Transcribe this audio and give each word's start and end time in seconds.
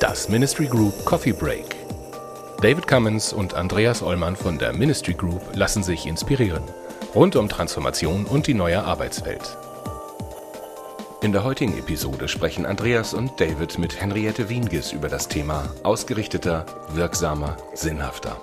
Das 0.00 0.28
Ministry 0.28 0.66
Group 0.66 1.04
Coffee 1.04 1.32
Break. 1.32 1.76
David 2.62 2.86
Cummins 2.86 3.32
und 3.32 3.54
Andreas 3.54 4.02
Ollmann 4.02 4.34
von 4.34 4.58
der 4.58 4.72
Ministry 4.72 5.14
Group 5.14 5.42
lassen 5.54 5.82
sich 5.82 6.06
inspirieren. 6.06 6.62
Rund 7.14 7.36
um 7.36 7.48
Transformation 7.48 8.24
und 8.24 8.46
die 8.46 8.54
neue 8.54 8.82
Arbeitswelt. 8.82 9.56
In 11.22 11.32
der 11.32 11.44
heutigen 11.44 11.76
Episode 11.76 12.28
sprechen 12.28 12.66
Andreas 12.66 13.14
und 13.14 13.40
David 13.40 13.78
mit 13.78 14.00
Henriette 14.00 14.48
Wienges 14.48 14.92
über 14.92 15.08
das 15.08 15.28
Thema 15.28 15.68
ausgerichteter, 15.82 16.66
wirksamer, 16.94 17.56
sinnhafter. 17.74 18.40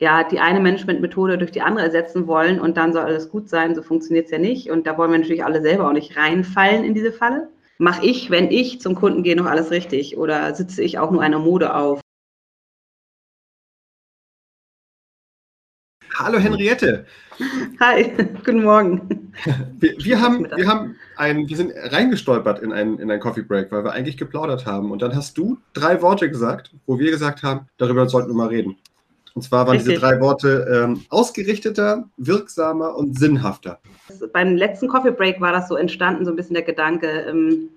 Ja, 0.00 0.24
die 0.24 0.40
eine 0.40 0.60
Managementmethode 0.60 1.36
durch 1.36 1.52
die 1.52 1.60
andere 1.60 1.84
ersetzen 1.84 2.26
wollen 2.26 2.58
und 2.58 2.78
dann 2.78 2.92
soll 2.92 3.02
alles 3.02 3.28
gut 3.28 3.50
sein. 3.50 3.74
So 3.74 3.82
funktioniert 3.82 4.24
es 4.26 4.30
ja 4.30 4.38
nicht. 4.38 4.70
Und 4.70 4.86
da 4.86 4.96
wollen 4.96 5.12
wir 5.12 5.18
natürlich 5.18 5.44
alle 5.44 5.60
selber 5.60 5.86
auch 5.86 5.92
nicht 5.92 6.16
reinfallen 6.16 6.84
in 6.84 6.94
diese 6.94 7.12
Falle. 7.12 7.50
Mache 7.76 8.04
ich, 8.04 8.30
wenn 8.30 8.50
ich 8.50 8.80
zum 8.80 8.94
Kunden 8.94 9.22
gehe, 9.22 9.36
noch 9.36 9.46
alles 9.46 9.70
richtig 9.70 10.16
oder 10.16 10.54
sitze 10.54 10.82
ich 10.82 10.98
auch 10.98 11.10
nur 11.10 11.22
einer 11.22 11.38
Mode 11.38 11.74
auf? 11.74 12.00
Hallo 16.14 16.38
Henriette. 16.38 17.06
Hi, 17.80 18.12
guten 18.44 18.62
Morgen. 18.62 19.32
Wir, 19.78 19.94
wir, 19.98 20.20
haben, 20.20 20.46
wir, 20.54 20.66
haben 20.66 20.96
ein, 21.16 21.48
wir 21.48 21.56
sind 21.56 21.72
reingestolpert 21.74 22.62
in 22.62 22.72
einen, 22.72 22.98
in 22.98 23.10
einen 23.10 23.20
Coffee 23.20 23.42
Break, 23.42 23.70
weil 23.72 23.84
wir 23.84 23.92
eigentlich 23.92 24.18
geplaudert 24.18 24.66
haben. 24.66 24.90
Und 24.90 25.00
dann 25.00 25.14
hast 25.14 25.38
du 25.38 25.58
drei 25.72 26.02
Worte 26.02 26.30
gesagt, 26.30 26.72
wo 26.86 26.98
wir 26.98 27.10
gesagt 27.10 27.42
haben, 27.42 27.68
darüber 27.78 28.06
sollten 28.08 28.30
wir 28.30 28.34
mal 28.34 28.48
reden. 28.48 28.76
Und 29.34 29.42
zwar 29.42 29.66
waren 29.66 29.76
Richtig. 29.76 29.94
diese 29.94 30.00
drei 30.00 30.20
Worte 30.20 30.66
ähm, 30.72 31.04
ausgerichteter, 31.08 32.08
wirksamer 32.16 32.96
und 32.96 33.18
sinnhafter. 33.18 33.78
Beim 34.32 34.56
letzten 34.56 34.88
Coffee 34.88 35.12
Break 35.12 35.40
war 35.40 35.52
das 35.52 35.68
so 35.68 35.76
entstanden, 35.76 36.24
so 36.24 36.32
ein 36.32 36.36
bisschen 36.36 36.54
der 36.54 36.64
Gedanke 36.64 37.06
ähm, 37.28 37.70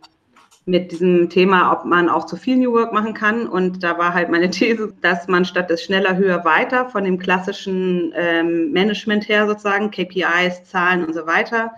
mit 0.65 0.91
diesem 0.91 1.29
Thema, 1.29 1.71
ob 1.73 1.85
man 1.85 2.09
auch 2.09 2.25
zu 2.25 2.37
viel 2.37 2.55
New 2.57 2.71
Work 2.71 2.93
machen 2.93 3.13
kann. 3.13 3.47
Und 3.47 3.83
da 3.83 3.97
war 3.97 4.13
halt 4.13 4.29
meine 4.29 4.49
These, 4.51 4.93
dass 5.01 5.27
man 5.27 5.45
statt 5.45 5.69
des 5.69 5.83
schneller, 5.83 6.15
höher, 6.15 6.45
weiter 6.45 6.89
von 6.89 7.03
dem 7.03 7.19
klassischen 7.19 8.13
ähm, 8.15 8.71
Management 8.71 9.27
her 9.27 9.47
sozusagen, 9.47 9.91
KPIs, 9.91 10.63
Zahlen 10.65 11.05
und 11.05 11.13
so 11.13 11.27
weiter, 11.27 11.71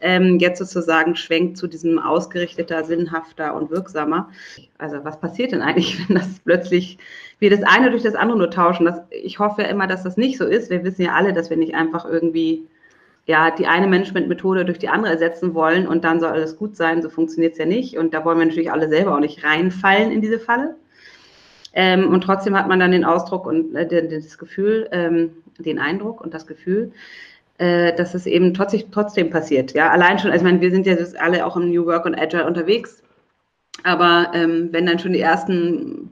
ähm, 0.00 0.38
jetzt 0.38 0.58
sozusagen 0.58 1.16
schwenkt 1.16 1.56
zu 1.56 1.66
diesem 1.66 1.98
ausgerichteter, 1.98 2.84
sinnhafter 2.84 3.54
und 3.54 3.70
wirksamer. 3.70 4.30
Also 4.78 5.04
was 5.04 5.20
passiert 5.20 5.52
denn 5.52 5.62
eigentlich, 5.62 5.98
wenn 6.08 6.16
das 6.16 6.38
plötzlich 6.44 6.98
wir 7.40 7.50
das 7.50 7.62
eine 7.62 7.90
durch 7.90 8.02
das 8.02 8.14
andere 8.14 8.38
nur 8.38 8.50
tauschen? 8.50 8.86
Das, 8.86 9.00
ich 9.10 9.38
hoffe 9.38 9.62
ja 9.62 9.68
immer, 9.68 9.86
dass 9.86 10.04
das 10.04 10.16
nicht 10.16 10.38
so 10.38 10.44
ist. 10.44 10.70
Wir 10.70 10.84
wissen 10.84 11.02
ja 11.02 11.12
alle, 11.12 11.32
dass 11.32 11.50
wir 11.50 11.56
nicht 11.56 11.74
einfach 11.74 12.04
irgendwie 12.04 12.66
ja, 13.26 13.50
die 13.50 13.66
eine 13.66 13.86
Managementmethode 13.86 14.64
durch 14.64 14.78
die 14.78 14.88
andere 14.88 15.12
ersetzen 15.12 15.52
wollen 15.52 15.86
und 15.86 16.02
dann 16.02 16.18
soll 16.18 16.30
alles 16.30 16.56
gut 16.56 16.76
sein. 16.76 17.02
So 17.02 17.10
funktioniert 17.10 17.52
es 17.52 17.58
ja 17.58 17.66
nicht. 17.66 17.98
Und 17.98 18.14
da 18.14 18.24
wollen 18.24 18.38
wir 18.38 18.46
natürlich 18.46 18.72
alle 18.72 18.88
selber 18.88 19.14
auch 19.14 19.20
nicht 19.20 19.44
reinfallen 19.44 20.10
in 20.10 20.22
diese 20.22 20.38
Falle. 20.38 20.76
Ähm, 21.74 22.08
und 22.08 22.22
trotzdem 22.22 22.56
hat 22.56 22.68
man 22.68 22.80
dann 22.80 22.90
den 22.90 23.04
Ausdruck 23.04 23.44
und 23.46 23.74
äh, 23.74 24.08
das 24.08 24.38
Gefühl, 24.38 24.88
ähm, 24.92 25.32
den 25.58 25.78
Eindruck 25.78 26.22
und 26.22 26.32
das 26.32 26.46
Gefühl, 26.46 26.92
äh, 27.58 27.94
dass 27.94 28.14
es 28.14 28.26
eben 28.26 28.54
trotzdem, 28.54 28.90
trotzdem 28.90 29.30
passiert. 29.30 29.72
Ja, 29.74 29.90
allein 29.90 30.18
schon, 30.18 30.30
also 30.30 30.44
ich 30.44 30.50
meine, 30.50 30.60
wir 30.60 30.70
sind 30.70 30.86
ja 30.86 30.96
alle 31.18 31.44
auch 31.44 31.56
im 31.56 31.70
New 31.70 31.86
Work 31.86 32.06
und 32.06 32.14
Agile 32.14 32.46
unterwegs, 32.46 33.02
aber 33.84 34.30
ähm, 34.34 34.68
wenn 34.72 34.86
dann 34.86 34.98
schon 34.98 35.12
die 35.12 35.20
ersten 35.20 36.10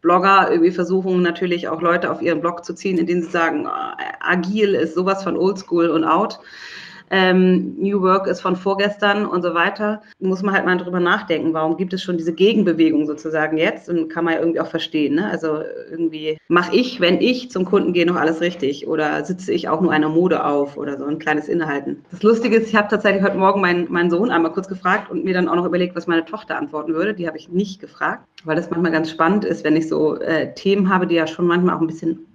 Blogger 0.00 0.50
irgendwie 0.50 0.70
versuchen 0.70 1.22
natürlich 1.22 1.68
auch 1.68 1.82
Leute 1.82 2.10
auf 2.10 2.22
ihren 2.22 2.40
Blog 2.40 2.64
zu 2.64 2.74
ziehen, 2.74 2.98
indem 2.98 3.22
sie 3.22 3.30
sagen, 3.30 3.66
äh, 3.66 4.02
agil 4.20 4.74
ist 4.74 4.94
sowas 4.94 5.22
von 5.22 5.36
oldschool 5.36 5.88
und 5.88 6.04
out 6.04 6.40
ähm, 7.10 7.74
New 7.78 8.00
Work 8.02 8.26
ist 8.26 8.40
von 8.40 8.56
vorgestern 8.56 9.26
und 9.26 9.42
so 9.42 9.54
weiter, 9.54 10.02
muss 10.20 10.42
man 10.42 10.54
halt 10.54 10.64
mal 10.64 10.76
drüber 10.76 11.00
nachdenken, 11.00 11.52
warum 11.52 11.76
gibt 11.76 11.92
es 11.92 12.02
schon 12.02 12.16
diese 12.16 12.32
Gegenbewegung 12.32 13.06
sozusagen 13.06 13.58
jetzt 13.58 13.88
und 13.88 14.08
kann 14.08 14.24
man 14.24 14.34
ja 14.34 14.40
irgendwie 14.40 14.60
auch 14.60 14.68
verstehen. 14.68 15.16
Ne? 15.16 15.28
Also 15.28 15.60
irgendwie 15.90 16.38
mache 16.48 16.74
ich, 16.74 17.00
wenn 17.00 17.20
ich 17.20 17.50
zum 17.50 17.64
Kunden 17.64 17.92
gehe, 17.92 18.06
noch 18.06 18.16
alles 18.16 18.40
richtig 18.40 18.86
oder 18.86 19.24
sitze 19.24 19.52
ich 19.52 19.68
auch 19.68 19.80
nur 19.80 19.92
einer 19.92 20.08
Mode 20.08 20.44
auf 20.44 20.76
oder 20.76 20.96
so 20.96 21.04
ein 21.04 21.18
kleines 21.18 21.48
Inhalten. 21.48 22.04
Das 22.12 22.22
Lustige 22.22 22.56
ist, 22.56 22.68
ich 22.68 22.76
habe 22.76 22.88
tatsächlich 22.88 23.22
heute 23.22 23.36
Morgen 23.36 23.60
meinen, 23.60 23.90
meinen 23.90 24.10
Sohn 24.10 24.30
einmal 24.30 24.52
kurz 24.52 24.68
gefragt 24.68 25.10
und 25.10 25.24
mir 25.24 25.34
dann 25.34 25.48
auch 25.48 25.56
noch 25.56 25.66
überlegt, 25.66 25.96
was 25.96 26.06
meine 26.06 26.24
Tochter 26.24 26.56
antworten 26.56 26.94
würde. 26.94 27.14
Die 27.14 27.26
habe 27.26 27.36
ich 27.36 27.48
nicht 27.48 27.80
gefragt, 27.80 28.24
weil 28.44 28.56
das 28.56 28.70
manchmal 28.70 28.92
ganz 28.92 29.10
spannend 29.10 29.44
ist, 29.44 29.64
wenn 29.64 29.76
ich 29.76 29.88
so 29.88 30.16
äh, 30.20 30.54
Themen 30.54 30.88
habe, 30.88 31.06
die 31.06 31.16
ja 31.16 31.26
schon 31.26 31.46
manchmal 31.46 31.76
auch 31.76 31.80
ein 31.80 31.86
bisschen 31.86 32.26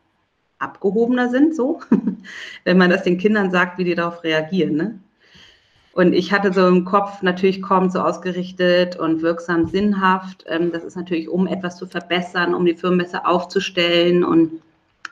abgehobener 0.59 1.29
sind, 1.29 1.55
so, 1.55 1.81
wenn 2.63 2.77
man 2.77 2.89
das 2.89 3.03
den 3.03 3.17
Kindern 3.17 3.51
sagt, 3.51 3.77
wie 3.77 3.83
die 3.83 3.95
darauf 3.95 4.23
reagieren. 4.23 4.75
Ne? 4.75 4.99
Und 5.93 6.13
ich 6.13 6.31
hatte 6.33 6.51
so 6.51 6.67
im 6.67 6.83
Kopf, 6.83 7.21
natürlich 7.21 7.61
kommt 7.61 7.93
so 7.93 7.99
ausgerichtet 7.99 8.97
und 8.97 9.21
wirksam 9.21 9.67
sinnhaft. 9.67 10.43
Ähm, 10.47 10.71
das 10.71 10.83
ist 10.83 10.95
natürlich, 10.97 11.29
um 11.29 11.47
etwas 11.47 11.77
zu 11.77 11.87
verbessern, 11.87 12.53
um 12.53 12.65
die 12.65 12.75
Firmen 12.75 12.99
besser 12.99 13.27
aufzustellen 13.27 14.23
und 14.23 14.61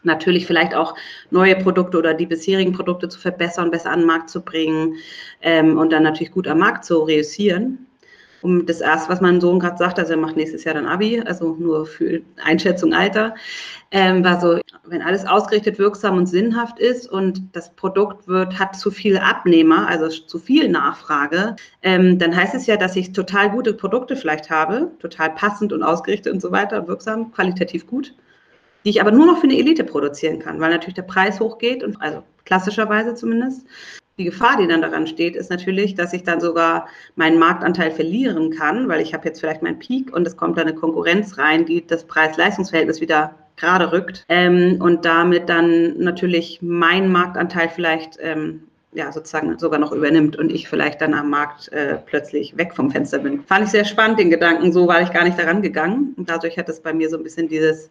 natürlich 0.04 0.46
vielleicht 0.46 0.76
auch 0.76 0.96
neue 1.32 1.56
Produkte 1.56 1.98
oder 1.98 2.14
die 2.14 2.26
bisherigen 2.26 2.74
Produkte 2.74 3.08
zu 3.08 3.20
verbessern, 3.20 3.72
besser 3.72 3.92
an 3.92 4.00
den 4.00 4.08
Markt 4.08 4.30
zu 4.30 4.42
bringen 4.42 4.96
ähm, 5.42 5.78
und 5.78 5.92
dann 5.94 6.04
natürlich 6.04 6.34
gut 6.34 6.48
am 6.48 6.60
Markt 6.60 6.84
zu 6.84 7.00
reüssieren 7.00 7.88
um 8.44 8.66
das 8.66 8.82
erste, 8.82 9.10
was 9.10 9.22
mein 9.22 9.42
Sohn 9.42 9.60
gerade 9.60 9.78
sagt, 9.78 9.98
also 9.98 10.12
er 10.14 10.20
macht 10.20 10.36
nächstes 10.36 10.64
Jahr 10.66 10.76
dann 10.76 10.86
Abi, 10.86 11.22
also 11.22 11.56
nur 11.56 11.86
für 11.86 12.22
Einschätzung 12.44 12.94
Alter, 12.94 13.36
ähm, 13.92 14.24
war 14.24 14.40
so, 14.40 14.60
wenn 14.86 15.02
alles 15.02 15.26
ausgerichtet, 15.26 15.80
wirksam 15.80 16.18
und 16.18 16.28
sinnhaft 16.28 16.80
ist 16.80 17.10
und 17.10 17.56
das 17.56 17.74
Produkt 17.76 18.28
wird, 18.28 18.60
hat 18.60 18.76
zu 18.76 18.92
viele 18.92 19.24
Abnehmer, 19.24 19.88
also 19.88 20.10
zu 20.10 20.40
viel 20.40 20.70
Nachfrage, 20.70 21.56
ähm, 21.82 22.20
dann 22.20 22.36
heißt 22.36 22.54
es 22.54 22.66
ja, 22.66 22.76
dass 22.76 22.96
ich 22.96 23.14
total 23.14 23.50
gute 23.50 23.74
Produkte 23.74 24.16
vielleicht 24.16 24.50
habe, 24.50 24.92
total 25.00 25.30
passend 25.32 25.72
und 25.72 25.82
ausgerichtet 25.82 26.34
und 26.34 26.42
so 26.42 26.52
weiter, 26.52 26.88
wirksam, 26.88 27.32
qualitativ 27.32 27.88
gut, 27.88 28.14
die 28.84 28.90
ich 28.90 29.02
aber 29.02 29.12
nur 29.12 29.26
noch 29.26 29.38
für 29.38 29.48
eine 29.48 29.58
Elite 29.58 29.86
produzieren 29.86 30.40
kann, 30.40 30.60
weil 30.60 30.72
natürlich 30.72 30.96
der 30.96 31.04
Preis 31.04 31.40
hochgeht 31.40 31.84
und 31.84 32.02
also 32.02 32.24
klassischerweise 32.44 33.16
zumindest 33.16 33.66
die 34.18 34.26
Gefahr, 34.26 34.58
die 34.60 34.68
dann 34.68 34.82
daran 34.82 35.08
steht, 35.08 35.36
ist 35.36 35.50
natürlich, 35.50 35.96
dass 35.96 36.14
ich 36.14 36.24
dann 36.24 36.40
sogar 36.40 36.88
meinen 37.16 37.40
Marktanteil 37.40 37.92
verlieren 37.92 38.52
kann, 38.52 38.88
weil 38.88 39.02
ich 39.02 39.14
habe 39.14 39.28
jetzt 39.28 39.40
vielleicht 39.40 39.64
meinen 39.64 39.80
Peak 39.80 40.14
und 40.14 40.28
es 40.28 40.38
kommt 40.38 40.58
dann 40.58 40.68
eine 40.68 40.76
Konkurrenz 40.76 41.38
rein, 41.38 41.66
die 41.66 41.86
das 41.86 42.06
Preis-Leistungs-Verhältnis 42.06 43.02
wieder 43.02 43.36
gerade 43.56 43.92
rückt 43.92 44.26
ähm, 44.30 44.78
und 44.80 45.06
damit 45.06 45.50
dann 45.50 45.98
natürlich 45.98 46.62
meinen 46.62 47.12
Marktanteil 47.12 47.70
vielleicht 47.70 48.18
ähm, 48.20 48.64
ja, 48.94 49.12
sozusagen 49.12 49.58
sogar 49.58 49.80
noch 49.80 49.92
übernimmt 49.92 50.36
und 50.36 50.52
ich 50.52 50.68
vielleicht 50.68 51.02
dann 51.02 51.14
am 51.14 51.30
Markt 51.30 51.72
äh, 51.72 51.98
plötzlich 52.06 52.56
weg 52.58 52.76
vom 52.76 52.92
Fenster 52.92 53.20
bin. 53.20 53.44
Fand 53.44 53.66
ich 53.66 53.72
sehr 53.72 53.86
spannend, 53.86 54.20
den 54.20 54.30
Gedanken, 54.30 54.72
so 54.72 54.88
war 54.88 55.02
ich 55.02 55.12
gar 55.12 55.24
nicht 55.24 55.40
daran 55.40 55.62
gegangen. 55.62 56.14
Und 56.18 56.30
dadurch 56.30 56.58
hat 56.58 56.70
es 56.70 56.80
bei 56.80 56.94
mir 56.94 57.10
so 57.10 57.18
ein 57.18 57.24
bisschen 57.24 57.48
dieses 57.48 57.90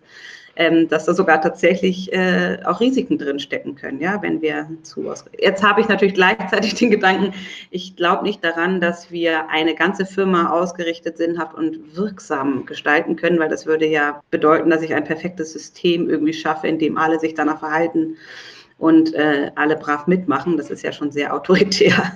ähm, 0.57 0.89
dass 0.89 1.07
da 1.07 1.15
sogar 1.15 1.41
tatsächlich 1.41 2.13
äh, 2.13 2.59
auch 2.65 2.81
Risiken 2.81 3.19
drin 3.19 3.39
stecken 3.39 3.75
können, 3.75 4.01
ja, 4.01 4.21
wenn 4.21 4.43
wir 4.43 4.69
zu 4.83 5.03
Jetzt 5.39 5.63
habe 5.63 5.81
ich 5.81 5.89
natürlich 5.89 6.15
gleichzeitig 6.15 6.75
den 6.77 6.91
Gedanken, 6.91 7.33
ich 7.71 7.97
glaube 7.97 8.25
nicht 8.25 8.45
daran, 8.45 8.81
dass 8.81 9.11
wir 9.11 9.49
eine 9.49 9.75
ganze 9.75 10.05
Firma 10.05 10.51
ausgerichtet, 10.51 11.17
sinnhaft 11.17 11.55
und 11.55 11.97
wirksam 11.97 12.67
gestalten 12.67 13.17
können, 13.17 13.39
weil 13.39 13.49
das 13.49 13.67
würde 13.67 13.87
ja 13.87 14.23
bedeuten, 14.31 14.71
dass 14.71 14.83
ich 14.83 14.95
ein 14.95 15.05
perfektes 15.05 15.53
System 15.53 16.09
irgendwie 16.09 16.35
schaffe, 16.35 16.69
in 16.69 16.79
dem 16.79 16.99
alle 16.99 17.19
sich 17.19 17.35
danach 17.35 17.61
verhalten 17.61 18.17
und 18.79 19.15
äh, 19.15 19.51
alle 19.55 19.77
brav 19.77 20.07
mitmachen. 20.07 20.57
Das 20.57 20.71
ist 20.71 20.83
ja 20.83 20.93
schon 20.93 21.13
sehr 21.13 21.35
autoritär. 21.35 22.13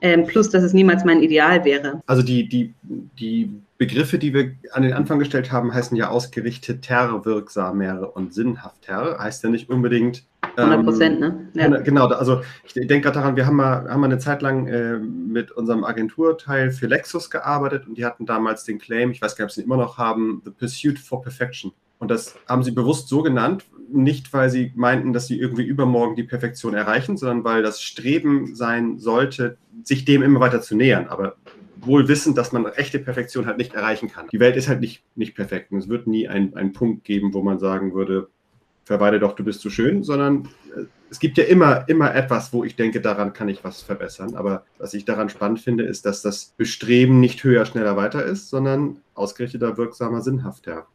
Ähm, 0.00 0.26
plus, 0.26 0.50
dass 0.50 0.62
es 0.62 0.72
niemals 0.72 1.04
mein 1.04 1.22
Ideal 1.22 1.64
wäre. 1.64 2.02
Also 2.06 2.22
die, 2.22 2.48
die, 2.48 2.74
die 3.18 3.50
Begriffe, 3.78 4.18
die 4.18 4.32
wir 4.32 4.52
an 4.72 4.82
den 4.82 4.92
Anfang 4.92 5.18
gestellt 5.18 5.52
haben, 5.52 5.72
heißen 5.72 5.96
ja 5.96 6.08
ausgerichteter, 6.08 7.24
wirksamer 7.24 8.14
und 8.14 8.34
sinnhafter. 8.34 9.18
Heißt 9.18 9.44
ja 9.44 9.50
nicht 9.50 9.68
unbedingt. 9.68 10.24
100 10.56 10.84
Prozent, 10.84 11.20
ne? 11.20 11.48
Ja. 11.54 11.68
Genau, 11.80 12.06
also 12.06 12.40
ich 12.64 12.72
denke 12.72 13.00
gerade 13.00 13.18
daran, 13.18 13.36
wir 13.36 13.46
haben 13.46 13.56
mal, 13.56 13.90
haben 13.90 14.00
mal 14.00 14.06
eine 14.06 14.18
Zeit 14.18 14.40
lang 14.40 14.66
äh, 14.68 14.98
mit 14.98 15.50
unserem 15.50 15.84
Agenturteil 15.84 16.70
für 16.70 16.86
Lexus 16.86 17.28
gearbeitet 17.28 17.86
und 17.86 17.98
die 17.98 18.06
hatten 18.06 18.24
damals 18.24 18.64
den 18.64 18.78
Claim, 18.78 19.10
ich 19.10 19.20
weiß 19.20 19.36
gar 19.36 19.44
nicht, 19.44 19.50
ob 19.50 19.54
sie 19.54 19.60
ihn 19.60 19.66
immer 19.66 19.76
noch 19.76 19.98
haben, 19.98 20.40
The 20.44 20.50
Pursuit 20.50 20.98
for 20.98 21.20
Perfection. 21.20 21.72
Und 21.98 22.10
das 22.10 22.36
haben 22.48 22.62
sie 22.62 22.70
bewusst 22.70 23.08
so 23.08 23.22
genannt, 23.22 23.64
nicht 23.90 24.32
weil 24.32 24.50
sie 24.50 24.72
meinten, 24.74 25.12
dass 25.12 25.26
sie 25.26 25.38
irgendwie 25.38 25.64
übermorgen 25.64 26.16
die 26.16 26.24
Perfektion 26.24 26.74
erreichen, 26.74 27.16
sondern 27.16 27.44
weil 27.44 27.62
das 27.62 27.82
Streben 27.82 28.54
sein 28.54 28.98
sollte, 28.98 29.58
sich 29.84 30.04
dem 30.04 30.22
immer 30.22 30.40
weiter 30.40 30.60
zu 30.60 30.76
nähern. 30.76 31.08
Aber 31.08 31.36
wohl 31.80 32.08
wissend, 32.08 32.36
dass 32.38 32.52
man 32.52 32.66
echte 32.66 32.98
Perfektion 32.98 33.46
halt 33.46 33.58
nicht 33.58 33.74
erreichen 33.74 34.08
kann. 34.08 34.28
Die 34.32 34.40
Welt 34.40 34.56
ist 34.56 34.68
halt 34.68 34.80
nicht, 34.80 35.02
nicht 35.14 35.34
perfekt 35.34 35.72
und 35.72 35.78
es 35.78 35.88
wird 35.88 36.06
nie 36.06 36.28
einen 36.28 36.72
Punkt 36.72 37.04
geben, 37.04 37.34
wo 37.34 37.42
man 37.42 37.58
sagen 37.58 37.94
würde, 37.94 38.28
verweide 38.86 39.18
doch, 39.18 39.34
du 39.34 39.44
bist 39.44 39.60
zu 39.60 39.68
schön, 39.68 40.04
sondern 40.04 40.48
äh, 40.76 40.84
es 41.10 41.18
gibt 41.18 41.38
ja 41.38 41.44
immer, 41.44 41.88
immer 41.88 42.14
etwas, 42.14 42.52
wo 42.52 42.64
ich 42.64 42.76
denke, 42.76 43.00
daran 43.00 43.32
kann 43.32 43.48
ich 43.48 43.64
was 43.64 43.82
verbessern. 43.82 44.34
Aber 44.36 44.64
was 44.78 44.94
ich 44.94 45.04
daran 45.04 45.28
spannend 45.28 45.60
finde, 45.60 45.84
ist, 45.84 46.06
dass 46.06 46.22
das 46.22 46.54
Bestreben 46.56 47.20
nicht 47.20 47.42
höher, 47.44 47.66
schneller, 47.66 47.96
weiter 47.96 48.24
ist, 48.24 48.48
sondern 48.48 48.98
ausgerichteter, 49.14 49.76
wirksamer, 49.76 50.20
sinnhafter. 50.20 50.86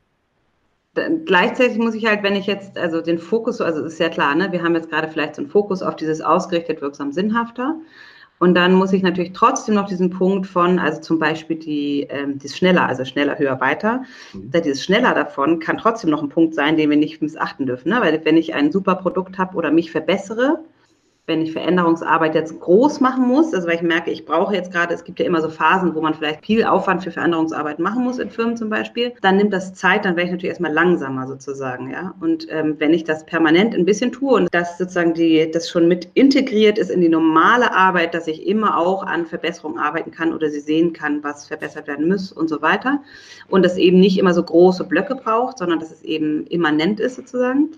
Gleichzeitig 0.93 1.77
muss 1.77 1.95
ich 1.95 2.05
halt, 2.05 2.21
wenn 2.21 2.35
ich 2.35 2.47
jetzt, 2.47 2.77
also 2.77 3.01
den 3.01 3.17
Fokus, 3.17 3.61
also 3.61 3.85
ist 3.85 3.99
ja 3.99 4.09
klar, 4.09 4.35
ne, 4.35 4.51
wir 4.51 4.61
haben 4.61 4.75
jetzt 4.75 4.89
gerade 4.89 5.07
vielleicht 5.07 5.35
so 5.35 5.41
einen 5.41 5.49
Fokus 5.49 5.81
auf 5.81 5.95
dieses 5.95 6.21
ausgerichtet, 6.21 6.81
wirksam, 6.81 7.13
sinnhafter. 7.13 7.79
Und 8.39 8.55
dann 8.55 8.73
muss 8.73 8.91
ich 8.91 9.03
natürlich 9.03 9.33
trotzdem 9.33 9.75
noch 9.75 9.87
diesen 9.87 10.09
Punkt 10.09 10.47
von, 10.47 10.79
also 10.79 10.99
zum 10.99 11.19
Beispiel 11.19 11.57
die, 11.57 12.07
ähm, 12.09 12.39
das 12.39 12.57
schneller, 12.57 12.87
also 12.87 13.05
schneller, 13.05 13.37
höher, 13.37 13.61
weiter. 13.61 14.03
Mhm. 14.33 14.51
Dieses 14.51 14.83
schneller 14.83 15.13
davon 15.13 15.59
kann 15.59 15.77
trotzdem 15.77 16.09
noch 16.09 16.23
ein 16.23 16.29
Punkt 16.29 16.55
sein, 16.55 16.75
den 16.75 16.89
wir 16.89 16.97
nicht 16.97 17.21
missachten 17.21 17.67
dürfen. 17.67 17.89
Ne? 17.89 18.01
Weil 18.01 18.25
wenn 18.25 18.37
ich 18.37 18.55
ein 18.55 18.71
super 18.71 18.95
Produkt 18.95 19.37
habe 19.37 19.55
oder 19.55 19.69
mich 19.69 19.91
verbessere, 19.91 20.63
wenn 21.27 21.43
ich 21.43 21.51
Veränderungsarbeit 21.51 22.33
jetzt 22.33 22.59
groß 22.59 22.99
machen 22.99 23.27
muss, 23.27 23.53
also 23.53 23.67
weil 23.67 23.75
ich 23.75 23.83
merke, 23.83 24.09
ich 24.09 24.25
brauche 24.25 24.55
jetzt 24.55 24.71
gerade, 24.71 24.93
es 24.93 25.03
gibt 25.03 25.19
ja 25.19 25.25
immer 25.25 25.41
so 25.41 25.49
Phasen, 25.49 25.93
wo 25.93 26.01
man 26.01 26.15
vielleicht 26.15 26.43
viel 26.43 26.63
Aufwand 26.63 27.03
für 27.03 27.11
Veränderungsarbeit 27.11 27.77
machen 27.77 28.03
muss 28.03 28.17
in 28.17 28.31
Firmen 28.31 28.57
zum 28.57 28.69
Beispiel, 28.69 29.13
dann 29.21 29.37
nimmt 29.37 29.53
das 29.53 29.75
Zeit, 29.75 30.03
dann 30.03 30.15
werde 30.15 30.25
ich 30.25 30.31
natürlich 30.31 30.49
erstmal 30.49 30.73
langsamer 30.73 31.27
sozusagen, 31.27 31.91
ja. 31.91 32.15
Und 32.19 32.47
ähm, 32.49 32.75
wenn 32.79 32.93
ich 32.93 33.03
das 33.03 33.25
permanent 33.25 33.75
ein 33.75 33.85
bisschen 33.85 34.11
tue 34.11 34.33
und 34.33 34.47
das 34.51 34.79
sozusagen 34.79 35.13
die, 35.13 35.49
das 35.51 35.69
schon 35.69 35.87
mit 35.87 36.09
integriert 36.15 36.79
ist 36.79 36.89
in 36.89 37.01
die 37.01 37.09
normale 37.09 37.71
Arbeit, 37.71 38.15
dass 38.15 38.27
ich 38.27 38.47
immer 38.47 38.77
auch 38.77 39.03
an 39.03 39.27
Verbesserungen 39.27 39.77
arbeiten 39.77 40.09
kann 40.09 40.33
oder 40.33 40.49
sie 40.49 40.59
sehen 40.59 40.91
kann, 40.91 41.23
was 41.23 41.47
verbessert 41.47 41.87
werden 41.87 42.07
muss 42.07 42.31
und 42.31 42.49
so 42.49 42.63
weiter. 42.63 42.99
Und 43.47 43.63
das 43.63 43.77
eben 43.77 43.99
nicht 43.99 44.17
immer 44.17 44.33
so 44.33 44.43
große 44.43 44.85
Blöcke 44.85 45.15
braucht, 45.15 45.59
sondern 45.59 45.79
dass 45.79 45.91
es 45.91 46.01
eben 46.01 46.47
immanent 46.47 46.99
ist 46.99 47.15
sozusagen. 47.15 47.69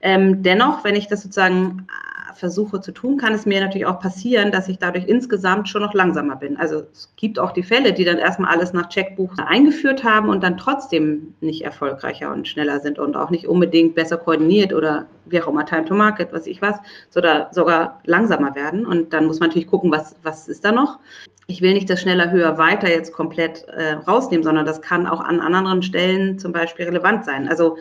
Ähm, 0.00 0.44
dennoch, 0.44 0.84
wenn 0.84 0.94
ich 0.94 1.08
das 1.08 1.22
sozusagen 1.22 1.88
versuche 2.34 2.80
zu 2.80 2.92
tun, 2.92 3.16
kann 3.16 3.32
es 3.32 3.46
mir 3.46 3.60
natürlich 3.60 3.86
auch 3.86 4.00
passieren, 4.00 4.52
dass 4.52 4.68
ich 4.68 4.78
dadurch 4.78 5.06
insgesamt 5.06 5.68
schon 5.68 5.82
noch 5.82 5.94
langsamer 5.94 6.36
bin. 6.36 6.56
Also 6.56 6.82
es 6.92 7.12
gibt 7.16 7.38
auch 7.38 7.52
die 7.52 7.62
Fälle, 7.62 7.92
die 7.92 8.04
dann 8.04 8.18
erstmal 8.18 8.54
alles 8.54 8.72
nach 8.72 8.88
Checkbuch 8.88 9.36
eingeführt 9.38 10.04
haben 10.04 10.28
und 10.28 10.42
dann 10.42 10.56
trotzdem 10.56 11.34
nicht 11.40 11.62
erfolgreicher 11.62 12.32
und 12.32 12.48
schneller 12.48 12.80
sind 12.80 12.98
und 12.98 13.16
auch 13.16 13.30
nicht 13.30 13.46
unbedingt 13.46 13.94
besser 13.94 14.16
koordiniert 14.16 14.72
oder 14.72 15.06
wie 15.26 15.40
auch 15.42 15.48
immer 15.48 15.66
Time 15.66 15.84
to 15.84 15.94
Market, 15.94 16.32
was 16.32 16.46
ich 16.46 16.62
was, 16.62 16.76
oder 17.16 17.48
sogar 17.52 18.00
langsamer 18.04 18.54
werden. 18.54 18.86
Und 18.86 19.12
dann 19.12 19.26
muss 19.26 19.40
man 19.40 19.48
natürlich 19.48 19.68
gucken, 19.68 19.90
was, 19.90 20.14
was 20.22 20.48
ist 20.48 20.64
da 20.64 20.72
noch. 20.72 20.98
Ich 21.46 21.62
will 21.62 21.72
nicht 21.72 21.88
das 21.88 22.00
schneller, 22.00 22.30
höher, 22.30 22.58
weiter 22.58 22.88
jetzt 22.88 23.12
komplett 23.12 23.64
äh, 23.68 23.94
rausnehmen, 24.06 24.44
sondern 24.44 24.66
das 24.66 24.82
kann 24.82 25.06
auch 25.06 25.20
an 25.20 25.40
anderen 25.40 25.82
Stellen 25.82 26.38
zum 26.38 26.52
Beispiel 26.52 26.86
relevant 26.86 27.24
sein. 27.24 27.48
Also 27.48 27.78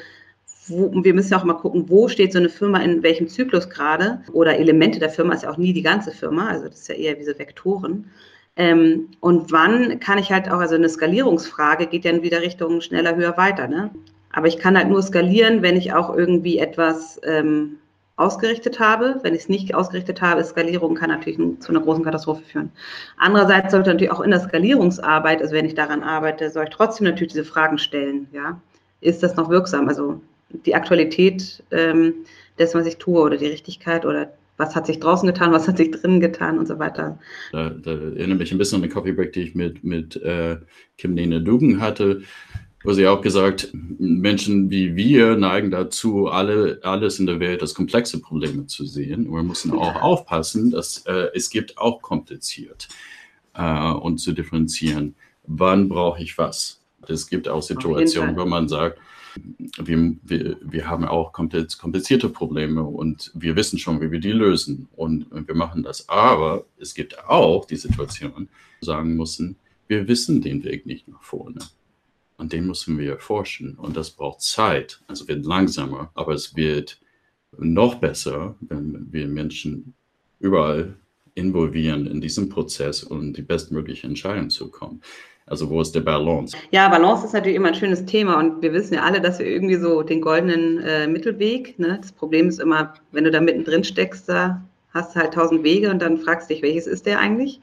wo, 0.68 0.92
wir 1.04 1.14
müssen 1.14 1.32
ja 1.32 1.40
auch 1.40 1.44
mal 1.44 1.54
gucken, 1.54 1.90
wo 1.90 2.08
steht 2.08 2.34
so 2.34 2.40
eine 2.40 2.50
Firma 2.50 2.80
in 2.80 3.04
welchem 3.04 3.28
Zyklus 3.28 3.70
gerade 3.70 4.22
oder 4.34 4.58
Elemente 4.58 5.00
der 5.00 5.10
Firma 5.10 5.34
ist 5.34 5.44
ja 5.44 5.52
auch 5.52 5.58
nie 5.58 5.74
die 5.74 5.82
ganze 5.82 6.12
Firma, 6.12 6.50
also 6.50 6.68
das 6.68 6.82
ist 6.82 6.90
ja 6.90 6.96
eher 6.96 7.16
diese 7.16 7.38
Vektoren. 7.38 8.12
Ähm, 8.58 9.10
und 9.20 9.52
wann 9.52 10.00
kann 10.00 10.18
ich 10.18 10.32
halt 10.32 10.50
auch, 10.50 10.60
also 10.60 10.76
eine 10.76 10.90
Skalierungsfrage 10.90 11.86
geht 11.86 12.06
ja 12.06 12.24
wieder 12.24 12.42
Richtung 12.42 12.82
schneller, 12.82 13.16
höher, 13.16 13.38
weiter. 13.38 13.68
Ne? 13.68 13.92
Aber 14.34 14.48
ich 14.48 14.58
kann 14.58 14.76
halt 14.76 14.90
nur 14.90 15.02
skalieren, 15.04 15.62
wenn 15.62 15.78
ich 15.78 15.94
auch 15.94 16.16
irgendwie 16.16 16.58
etwas 16.58 17.22
ähm, 17.24 17.78
ausgerichtet 18.16 18.80
habe. 18.80 19.20
Wenn 19.22 19.36
ich 19.36 19.42
es 19.42 19.50
nicht 19.50 19.76
ausgerichtet 19.76 20.22
habe, 20.22 20.44
Skalierung 20.44 20.96
kann 20.96 21.12
natürlich 21.12 21.40
zu 21.60 21.70
einer 21.70 21.82
großen 21.82 22.04
Katastrophe 22.04 22.42
führen. 22.42 22.72
Andererseits 23.18 23.72
sollte 23.72 23.92
natürlich 23.92 24.12
auch 24.12 24.22
in 24.22 24.32
der 24.32 24.40
Skalierungsarbeit, 24.40 25.42
also 25.42 25.54
wenn 25.54 25.66
ich 25.66 25.76
daran 25.76 26.02
arbeite, 26.02 26.50
soll 26.50 26.64
ich 26.64 26.72
trotzdem 26.72 27.06
natürlich 27.06 27.34
diese 27.34 27.46
Fragen 27.46 27.78
stellen. 27.78 28.28
Ja? 28.32 28.60
Ist 29.02 29.22
das 29.22 29.36
noch 29.36 29.50
wirksam? 29.50 29.88
Also 29.88 30.20
die 30.50 30.76
Aktualität 30.76 31.64
ähm, 31.72 32.14
dessen, 32.58 32.80
was 32.80 32.88
ich 32.88 32.98
tue 32.98 33.22
oder 33.22 33.38
die 33.38 33.48
Richtigkeit 33.48 34.06
oder 34.06 34.34
was 34.58 34.76
hat 34.76 34.88
sich 34.88 35.00
draußen 35.00 35.28
getan, 35.28 35.52
was 35.52 35.68
hat 35.68 35.78
sich 35.78 35.92
drinnen 35.92 36.20
getan 36.20 36.58
und 36.58 36.68
so 36.68 36.80
weiter. 36.80 37.20
Da, 37.52 37.70
da 37.70 37.92
erinnere 37.92 38.40
mich 38.40 38.52
ein 38.52 38.58
bisschen 38.58 38.78
an 38.78 38.82
den 38.82 38.92
Coffee 38.92 39.12
Break, 39.12 39.34
die 39.34 39.42
ich 39.42 39.56
mit, 39.56 39.84
mit 39.84 40.16
äh, 40.18 40.58
Kim 40.98 41.14
Nene 41.14 41.42
Dugan 41.42 41.80
hatte, 41.80 42.24
wo 42.84 42.94
sie 42.94 43.08
auch 43.08 43.22
gesagt, 43.22 43.72
Menschen 44.00 44.72
wie 44.72 44.96
wir 44.96 45.36
neigen 45.36 45.70
dazu, 45.70 46.28
alle, 46.28 46.80
alles 46.84 47.20
in 47.20 47.28
der 47.28 47.40
Welt 47.40 47.62
als 47.62 47.76
komplexe 47.76 48.20
Probleme 48.20 48.66
zu 48.66 48.86
sehen. 48.86 49.28
Und 49.28 49.36
wir 49.36 49.44
müssen 49.44 49.74
auch 49.74 50.02
aufpassen, 50.02 50.72
dass 50.72 51.06
äh, 51.06 51.28
es 51.36 51.50
gibt 51.50 51.78
auch 51.78 52.02
kompliziert 52.02 52.88
äh, 53.54 53.92
und 53.92 54.18
zu 54.18 54.34
differenzieren, 54.34 55.16
wann 55.44 55.88
brauche 55.88 56.22
ich 56.24 56.38
was. 56.38 56.82
Es 57.08 57.28
gibt 57.28 57.48
auch 57.48 57.62
Situationen, 57.62 58.36
wo 58.36 58.46
man 58.46 58.68
sagt, 58.68 59.00
wir, 59.78 60.16
wir, 60.24 60.58
wir 60.62 60.90
haben 60.90 61.06
auch 61.06 61.34
komplizierte 61.34 62.30
Probleme 62.30 62.84
und 62.84 63.32
wir 63.34 63.56
wissen 63.56 63.80
schon, 63.80 64.02
wie 64.02 64.12
wir 64.12 64.20
die 64.20 64.32
lösen 64.32 64.88
und 64.96 65.28
wir 65.32 65.56
machen 65.56 65.84
das. 65.84 66.08
Aber 66.10 66.66
es 66.80 66.94
gibt 66.94 67.18
auch 67.28 67.66
die 67.66 67.76
Situation, 67.76 68.50
sagen 68.82 69.16
müssen, 69.16 69.56
wir 69.88 70.08
wissen 70.08 70.42
den 70.42 70.64
Weg 70.64 70.86
nicht 70.86 71.08
nach 71.08 71.24
vorne. 71.24 71.60
Und 72.38 72.54
den 72.54 72.68
müssen 72.68 72.98
wir 73.00 73.14
erforschen. 73.14 73.76
Und 73.76 73.98
das 73.98 74.12
braucht 74.12 74.42
Zeit. 74.42 75.02
Also 75.08 75.28
wird 75.28 75.46
langsamer, 75.46 76.12
aber 76.14 76.34
es 76.34 76.56
wird 76.56 77.00
noch 77.58 77.96
besser, 77.96 78.56
wenn 78.62 79.12
wir 79.12 79.28
Menschen 79.28 79.96
überall 80.40 80.96
involvieren 81.34 82.08
in 82.08 82.22
diesem 82.22 82.50
Prozess, 82.50 83.04
um 83.04 83.34
die 83.34 83.42
bestmögliche 83.42 84.08
Entscheidung 84.08 84.50
zu 84.50 84.70
kommen. 84.70 85.02
Also 85.48 85.70
wo 85.70 85.82
ist 85.82 85.96
der 85.96 86.02
Balance? 86.02 86.56
Ja, 86.72 86.90
Balance 86.90 87.26
ist 87.26 87.34
natürlich 87.34 87.56
immer 87.56 87.70
ein 87.70 87.76
schönes 87.76 88.06
Thema 88.06 88.38
und 88.38 88.62
wir 88.62 88.74
wissen 88.74 88.96
ja 88.96 89.04
alle, 89.04 89.22
dass 89.22 89.40
wir 89.40 89.46
irgendwie 89.46 89.78
so 89.78 90.04
den 90.04 90.22
goldenen 90.22 90.80
äh, 90.80 91.08
Mittelweg, 91.08 91.80
ne? 91.80 91.98
das 92.02 92.12
Problem 92.12 92.50
ist 92.50 92.60
immer, 92.60 92.94
wenn 93.12 93.24
du 93.24 93.32
da 93.32 93.40
mittendrin 93.40 93.86
steckst, 93.86 94.28
da 94.28 94.62
hast 94.94 95.16
du 95.16 95.20
halt 95.20 95.34
tausend 95.34 95.64
Wege 95.64 95.90
und 95.90 96.02
dann 96.02 96.18
fragst 96.18 96.50
dich, 96.50 96.62
welches 96.62 96.88
ist 96.88 97.06
der 97.06 97.20
eigentlich? 97.20 97.62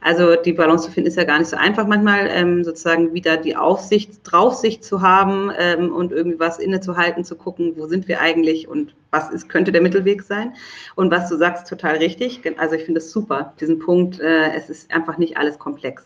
Also 0.00 0.36
die 0.36 0.52
Balance 0.52 0.86
zu 0.86 0.92
finden 0.92 1.08
ist 1.08 1.16
ja 1.16 1.24
gar 1.24 1.38
nicht 1.38 1.48
so 1.48 1.56
einfach 1.56 1.86
manchmal, 1.86 2.28
ähm, 2.30 2.62
sozusagen 2.64 3.12
wieder 3.12 3.36
die 3.36 3.56
Aufsicht, 3.56 4.20
Draufsicht 4.22 4.84
zu 4.84 5.02
haben 5.02 5.50
ähm, 5.58 5.92
und 5.92 6.12
irgendwie 6.12 6.38
was 6.38 6.58
innezuhalten, 6.58 7.24
zu 7.24 7.36
gucken, 7.36 7.74
wo 7.76 7.86
sind 7.86 8.06
wir 8.08 8.20
eigentlich 8.20 8.68
und 8.68 8.94
was 9.10 9.30
ist, 9.30 9.48
könnte 9.48 9.72
der 9.72 9.82
Mittelweg 9.82 10.22
sein. 10.22 10.54
Und 10.94 11.10
was 11.10 11.28
du 11.28 11.36
sagst, 11.36 11.68
total 11.68 11.96
richtig. 11.96 12.40
Also 12.58 12.76
ich 12.76 12.84
finde 12.84 12.98
es 12.98 13.10
super, 13.10 13.54
diesen 13.60 13.78
Punkt, 13.78 14.20
äh, 14.20 14.52
es 14.52 14.70
ist 14.70 14.92
einfach 14.92 15.18
nicht 15.18 15.36
alles 15.36 15.58
komplex. 15.58 16.04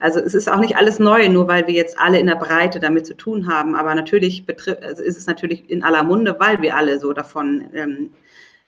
Also 0.00 0.20
es 0.20 0.34
ist 0.34 0.50
auch 0.50 0.58
nicht 0.58 0.76
alles 0.76 0.98
neu, 0.98 1.28
nur 1.28 1.48
weil 1.48 1.66
wir 1.66 1.74
jetzt 1.74 1.98
alle 1.98 2.18
in 2.18 2.26
der 2.26 2.36
Breite 2.36 2.80
damit 2.80 3.06
zu 3.06 3.14
tun 3.14 3.48
haben. 3.48 3.74
Aber 3.74 3.94
natürlich 3.94 4.44
also 4.82 5.02
ist 5.02 5.18
es 5.18 5.26
natürlich 5.26 5.68
in 5.70 5.82
aller 5.82 6.02
Munde, 6.02 6.36
weil 6.38 6.60
wir 6.62 6.76
alle 6.76 6.98
so 6.98 7.12
davon 7.12 7.64
ähm, 7.74 8.10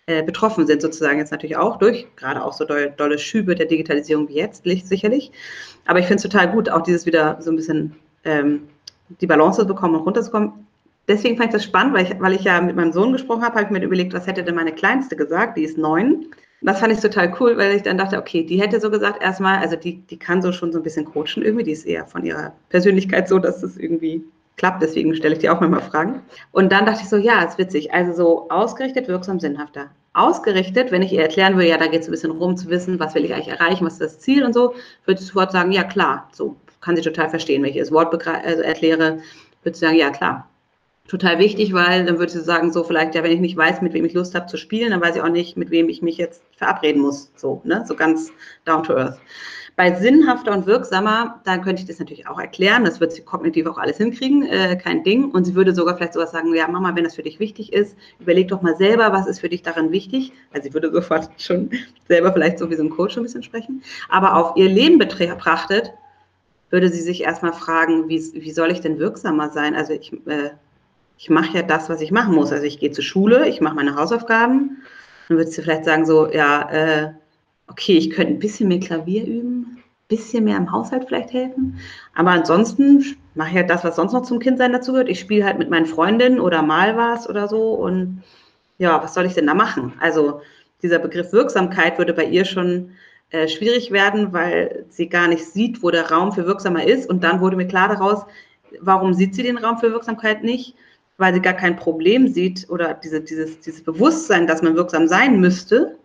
äh, 0.07 0.23
betroffen 0.23 0.67
sind, 0.67 0.83
sozusagen 0.83 1.19
jetzt 1.19 1.33
natürlich 1.33 1.57
auch 1.57 1.79
durch 1.79 2.07
gerade 2.17 2.45
auch 2.45 2.53
so 2.53 2.65
dolle, 2.65 2.93
dolle 2.97 3.19
Schübe 3.19 3.55
der 3.55 3.67
Digitalisierung 3.67 4.29
wie 4.29 4.35
jetzt, 4.35 4.65
sicherlich. 4.65 5.33
Aber 5.87 5.99
ich 5.99 6.07
finde 6.07 6.17
es 6.17 6.23
total 6.23 6.51
gut, 6.51 6.69
auch 6.69 6.83
dieses 6.83 7.07
wieder 7.07 7.39
so 7.41 7.51
ein 7.51 7.57
bisschen 7.57 7.97
ähm, 8.25 8.69
die 9.21 9.27
Balance 9.27 9.61
zu 9.61 9.67
bekommen 9.67 9.97
und 9.97 10.03
runterzukommen. 10.03 10.67
Deswegen 11.09 11.37
fand 11.37 11.49
ich 11.49 11.55
das 11.55 11.65
spannend, 11.65 11.95
weil 11.95 12.05
ich, 12.05 12.21
weil 12.21 12.35
ich 12.35 12.43
ja 12.43 12.61
mit 12.61 12.77
meinem 12.77 12.93
Sohn 12.93 13.13
gesprochen 13.13 13.43
habe, 13.43 13.55
habe 13.55 13.65
ich 13.65 13.71
mir 13.71 13.85
überlegt, 13.85 14.13
was 14.13 14.27
hätte 14.27 14.43
denn 14.43 14.57
meine 14.57 14.73
Kleinste 14.73 15.17
gesagt? 15.17 15.57
Die 15.57 15.63
ist 15.63 15.79
neun. 15.79 16.27
Das 16.63 16.81
fand 16.81 16.93
ich 16.93 17.01
total 17.01 17.35
cool, 17.39 17.57
weil 17.59 17.77
ich 17.77 17.83
dann 17.83 17.99
dachte, 17.99 18.19
okay, 18.19 18.43
die 18.43 18.61
hätte 18.61 18.81
so 18.81 18.91
gesagt, 18.91 19.23
erstmal, 19.23 19.59
also 19.59 19.77
die, 19.77 19.99
die 20.07 20.19
kann 20.19 20.41
so 20.41 20.53
schon 20.53 20.73
so 20.73 20.79
ein 20.79 20.83
bisschen 20.83 21.05
coachen 21.05 21.43
irgendwie, 21.43 21.65
die 21.65 21.73
ist 21.73 21.87
eher 21.87 22.07
von 22.07 22.25
ihrer 22.25 22.55
Persönlichkeit 22.71 23.29
so, 23.29 23.39
dass 23.39 23.63
es 23.63 23.77
irgendwie 23.77 24.25
klappt, 24.57 24.83
deswegen 24.83 25.15
stelle 25.15 25.35
ich 25.35 25.41
dir 25.41 25.53
auch 25.53 25.61
manchmal 25.61 25.83
Fragen. 25.83 26.23
Und 26.53 26.73
dann 26.73 26.87
dachte 26.87 27.03
ich 27.03 27.09
so, 27.09 27.17
ja, 27.17 27.43
ist 27.43 27.59
witzig, 27.59 27.93
also 27.93 28.13
so 28.13 28.49
ausgerichtet, 28.49 29.07
wirksam, 29.07 29.39
sinnhafter. 29.39 29.91
Ausgerichtet, 30.15 30.91
wenn 30.93 31.03
ich 31.03 31.13
ihr 31.13 31.21
erklären 31.21 31.55
würde, 31.55 31.69
ja, 31.69 31.77
da 31.77 31.89
geht 31.89 32.01
es 32.01 32.09
ein 32.09 32.13
bisschen 32.13 32.31
rum 32.31 32.57
zu 32.57 32.71
wissen, 32.71 32.99
was 32.99 33.15
will 33.15 33.25
ich 33.27 33.35
eigentlich 33.35 33.49
erreichen, 33.49 33.85
was 33.85 33.95
ist 33.95 34.03
das 34.03 34.21
Ziel 34.21 34.45
und 34.45 34.55
so, 34.55 34.75
würde 35.05 35.21
ich 35.21 35.27
sofort 35.27 35.53
sagen, 35.53 35.73
ja 35.73 35.85
klar, 35.85 36.31
so 36.33 36.57
kann 36.81 36.97
sie 36.97 37.03
total 37.03 37.29
verstehen, 37.29 37.63
wenn 37.63 37.71
ich 37.71 37.77
ihr 37.77 37.83
das 37.83 37.93
Wort 37.93 38.27
also 38.27 38.63
erkläre, 38.63 39.19
würde 39.63 39.77
sie 39.77 39.85
sagen, 39.85 39.99
ja 39.99 40.11
klar, 40.11 40.49
total 41.09 41.39
wichtig, 41.39 41.73
weil 41.73 42.05
dann 42.05 42.19
würde 42.19 42.33
sie 42.33 42.41
sagen, 42.41 42.73
so 42.73 42.85
vielleicht, 42.85 43.15
ja, 43.15 43.23
wenn 43.23 43.33
ich 43.33 43.41
nicht 43.41 43.57
weiß, 43.57 43.83
mit 43.83 43.93
wem 43.93 44.05
ich 44.05 44.15
Lust 44.15 44.35
habe 44.35 44.47
zu 44.47 44.57
spielen, 44.57 44.91
dann 44.91 45.01
weiß 45.01 45.17
ich 45.17 45.23
auch 45.23 45.29
nicht, 45.29 45.57
mit 45.57 45.71
wem 45.71 45.89
ich 45.89 46.03
mich 46.03 46.17
jetzt 46.17 46.43
verabreden 46.57 47.03
muss. 47.03 47.31
So, 47.37 47.61
ne? 47.65 47.85
So 47.87 47.95
ganz 47.95 48.33
down 48.65 48.83
to 48.83 48.95
earth. 48.95 49.19
Bei 49.77 49.95
sinnhafter 49.95 50.53
und 50.53 50.65
wirksamer, 50.67 51.43
da 51.45 51.59
könnte 51.59 51.83
ich 51.83 51.87
das 51.87 51.99
natürlich 51.99 52.27
auch 52.27 52.41
erklären. 52.41 52.85
Das 52.85 52.99
wird 52.99 53.13
sie 53.13 53.21
kognitiv 53.21 53.67
auch 53.67 53.77
alles 53.77 53.99
hinkriegen, 53.99 54.43
äh, 54.47 54.77
kein 54.77 55.05
Ding. 55.05 55.31
Und 55.31 55.45
sie 55.45 55.55
würde 55.55 55.75
sogar 55.75 55.97
vielleicht 55.97 56.15
sowas 56.15 56.31
sagen, 56.31 56.55
ja, 56.55 56.67
Mama, 56.67 56.97
wenn 56.97 57.05
das 57.05 57.17
für 57.17 57.23
dich 57.23 57.41
wichtig 57.41 57.75
ist, 57.75 57.95
überleg 58.19 58.49
doch 58.49 58.63
mal 58.63 58.75
selber, 58.77 59.13
was 59.13 59.27
ist 59.27 59.41
für 59.41 59.51
dich 59.51 59.63
daran 59.63 59.93
wichtig. 59.93 60.33
Also 60.51 60.69
sie 60.69 60.75
würde 60.75 60.91
sofort 60.91 61.29
schon 61.37 61.71
selber 62.09 62.33
vielleicht 62.33 62.59
so 62.59 62.71
wie 62.71 62.77
so 62.77 62.85
ein 62.85 62.91
Coach 62.91 63.19
ein 63.19 63.23
bisschen 63.23 63.43
sprechen. 63.43 63.83
Aber 64.09 64.37
auf 64.37 64.57
ihr 64.57 64.71
Leben 64.71 64.97
betrachtet, 64.97 65.93
würde 66.71 66.89
sie 66.89 67.03
sich 67.03 67.23
erstmal 67.23 67.53
fragen, 67.53 68.09
wie, 68.09 68.19
wie 68.33 68.51
soll 68.53 68.71
ich 68.71 68.81
denn 68.81 68.99
wirksamer 68.99 69.51
sein? 69.51 69.75
Also 69.75 69.93
ich 69.93 70.11
äh, 70.27 70.51
ich 71.19 71.31
mache 71.31 71.57
ja 71.57 71.63
das, 71.63 71.89
was 71.89 72.01
ich 72.01 72.11
machen 72.11 72.35
muss. 72.35 72.53
Also 72.53 72.65
ich 72.65 72.79
gehe 72.79 72.91
zur 72.91 73.05
Schule, 73.05 73.49
ich 73.49 73.61
mache 73.61 73.75
meine 73.75 73.97
Hausaufgaben. 73.97 74.83
Dann 75.29 75.39
würdest 75.39 75.59
du 75.59 75.63
vielleicht 75.63 75.85
sagen 75.85 76.07
so, 76.07 76.31
ja, 76.31 76.71
äh, 76.71 77.13
okay, 77.69 77.97
ich 77.97 78.11
könnte 78.11 78.35
ein 78.35 78.39
bisschen 78.39 78.69
mehr 78.69 78.81
Klavier 78.81 79.25
üben. 79.25 79.83
bisschen 80.09 80.45
mehr 80.45 80.57
im 80.57 80.71
Haushalt 80.71 81.07
vielleicht 81.09 81.33
helfen. 81.33 81.81
Aber 82.15 82.31
ansonsten 82.31 83.17
mache 83.35 83.51
ich 83.51 83.57
halt 83.57 83.71
das, 83.71 83.83
was 83.83 83.97
sonst 83.97 84.13
noch 84.13 84.23
zum 84.23 84.39
Kindsein 84.39 84.73
dazugehört. 84.73 85.09
Ich 85.09 85.19
spiele 85.21 85.45
halt 85.45 85.59
mit 85.59 85.69
meinen 85.69 85.87
Freundinnen 85.87 86.39
oder 86.39 86.63
mal 86.63 86.97
was 86.97 87.29
oder 87.29 87.49
so. 87.49 87.73
Und 87.73 88.23
ja, 88.79 89.03
was 89.03 89.15
soll 89.15 89.27
ich 89.27 89.35
denn 89.35 89.47
da 89.47 89.55
machen? 89.55 89.95
Also 90.01 90.43
dieser 90.83 91.01
Begriff 91.01 91.33
Wirksamkeit 91.33 91.99
würde 91.99 92.13
bei 92.13 92.25
ihr 92.25 92.45
schon 92.45 92.91
äh, 93.31 93.49
schwierig 93.49 93.91
werden, 93.91 94.33
weil 94.33 94.87
sie 94.91 95.09
gar 95.09 95.27
nicht 95.27 95.45
sieht, 95.45 95.83
wo 95.83 95.91
der 95.91 96.11
Raum 96.11 96.33
für 96.33 96.47
wirksamer 96.47 96.85
ist. 96.85 97.09
Und 97.11 97.25
dann 97.25 97.41
wurde 97.41 97.57
mir 97.57 97.67
klar 97.67 97.89
daraus, 97.89 98.25
warum 98.81 99.13
sieht 99.15 99.35
sie 99.35 99.43
den 99.43 99.59
Raum 99.59 99.79
für 99.79 99.91
Wirksamkeit 99.91 100.45
nicht? 100.45 100.77
Weil 101.19 101.35
sie 101.35 101.41
gar 101.41 101.55
kein 101.55 101.77
Problem 101.77 102.29
sieht 102.29 102.69
oder 102.69 102.95
diese, 102.95 103.21
dieses, 103.21 103.61
dieses 103.61 103.83
Bewusstsein, 103.83 104.47
dass 104.47 104.63
man 104.63 104.77
wirksam 104.77 105.09
sein 105.09 105.41
müsste, 105.41 105.97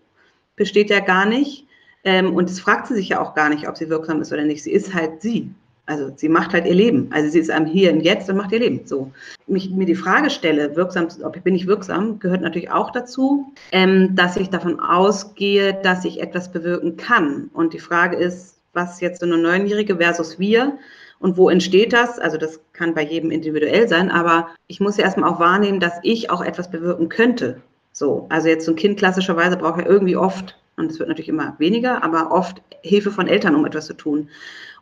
besteht 0.55 0.89
ja 0.89 0.99
gar 0.99 1.25
nicht. 1.25 1.67
Ähm, 2.03 2.33
und 2.33 2.49
es 2.49 2.59
fragt 2.59 2.87
sie 2.87 2.95
sich 2.95 3.09
ja 3.09 3.21
auch 3.21 3.35
gar 3.35 3.49
nicht, 3.49 3.67
ob 3.67 3.77
sie 3.77 3.89
wirksam 3.89 4.21
ist 4.21 4.31
oder 4.31 4.43
nicht. 4.43 4.63
Sie 4.63 4.71
ist 4.71 4.93
halt 4.93 5.21
sie. 5.21 5.51
Also 5.85 6.11
sie 6.15 6.29
macht 6.29 6.53
halt 6.53 6.65
ihr 6.65 6.75
Leben. 6.75 7.09
Also 7.11 7.29
sie 7.29 7.39
ist 7.39 7.51
am 7.51 7.65
Hier 7.65 7.91
und 7.91 8.01
Jetzt 8.01 8.29
und 8.29 8.37
macht 8.37 8.51
ihr 8.51 8.59
Leben. 8.59 8.81
So. 8.85 9.11
Mich, 9.47 9.69
mir 9.71 9.85
die 9.85 9.95
Frage 9.95 10.29
stelle, 10.29 10.75
wirksam, 10.75 11.07
ob 11.23 11.43
bin 11.43 11.55
ich 11.55 11.67
wirksam, 11.67 12.19
gehört 12.19 12.41
natürlich 12.41 12.71
auch 12.71 12.91
dazu, 12.91 13.51
ähm, 13.71 14.15
dass 14.15 14.37
ich 14.37 14.49
davon 14.49 14.79
ausgehe, 14.79 15.73
dass 15.83 16.05
ich 16.05 16.21
etwas 16.21 16.51
bewirken 16.51 16.95
kann. 16.97 17.49
Und 17.53 17.73
die 17.73 17.79
Frage 17.79 18.15
ist, 18.15 18.61
was 18.73 19.01
jetzt 19.01 19.19
so 19.19 19.25
eine 19.25 19.37
Neunjährige 19.37 19.97
versus 19.97 20.39
wir 20.39 20.77
und 21.21 21.37
wo 21.37 21.49
entsteht 21.49 21.93
das? 21.93 22.19
Also 22.19 22.37
das 22.37 22.59
kann 22.73 22.93
bei 22.93 23.03
jedem 23.03 23.31
individuell 23.31 23.87
sein, 23.87 24.09
aber 24.09 24.49
ich 24.67 24.79
muss 24.79 24.97
ja 24.97 25.05
erstmal 25.05 25.29
auch 25.29 25.39
wahrnehmen, 25.39 25.79
dass 25.79 25.93
ich 26.03 26.29
auch 26.29 26.41
etwas 26.41 26.69
bewirken 26.69 27.09
könnte. 27.09 27.61
So, 27.93 28.25
also 28.29 28.47
jetzt 28.47 28.65
so 28.65 28.71
ein 28.71 28.77
Kind 28.77 28.97
klassischerweise 28.97 29.55
braucht 29.55 29.79
ja 29.79 29.85
irgendwie 29.85 30.15
oft 30.15 30.57
und 30.77 30.91
es 30.91 30.97
wird 30.97 31.09
natürlich 31.09 31.29
immer 31.29 31.55
weniger, 31.59 32.03
aber 32.03 32.31
oft 32.31 32.61
Hilfe 32.81 33.11
von 33.11 33.27
Eltern, 33.27 33.55
um 33.55 33.65
etwas 33.65 33.85
zu 33.85 33.93
tun. 33.93 34.29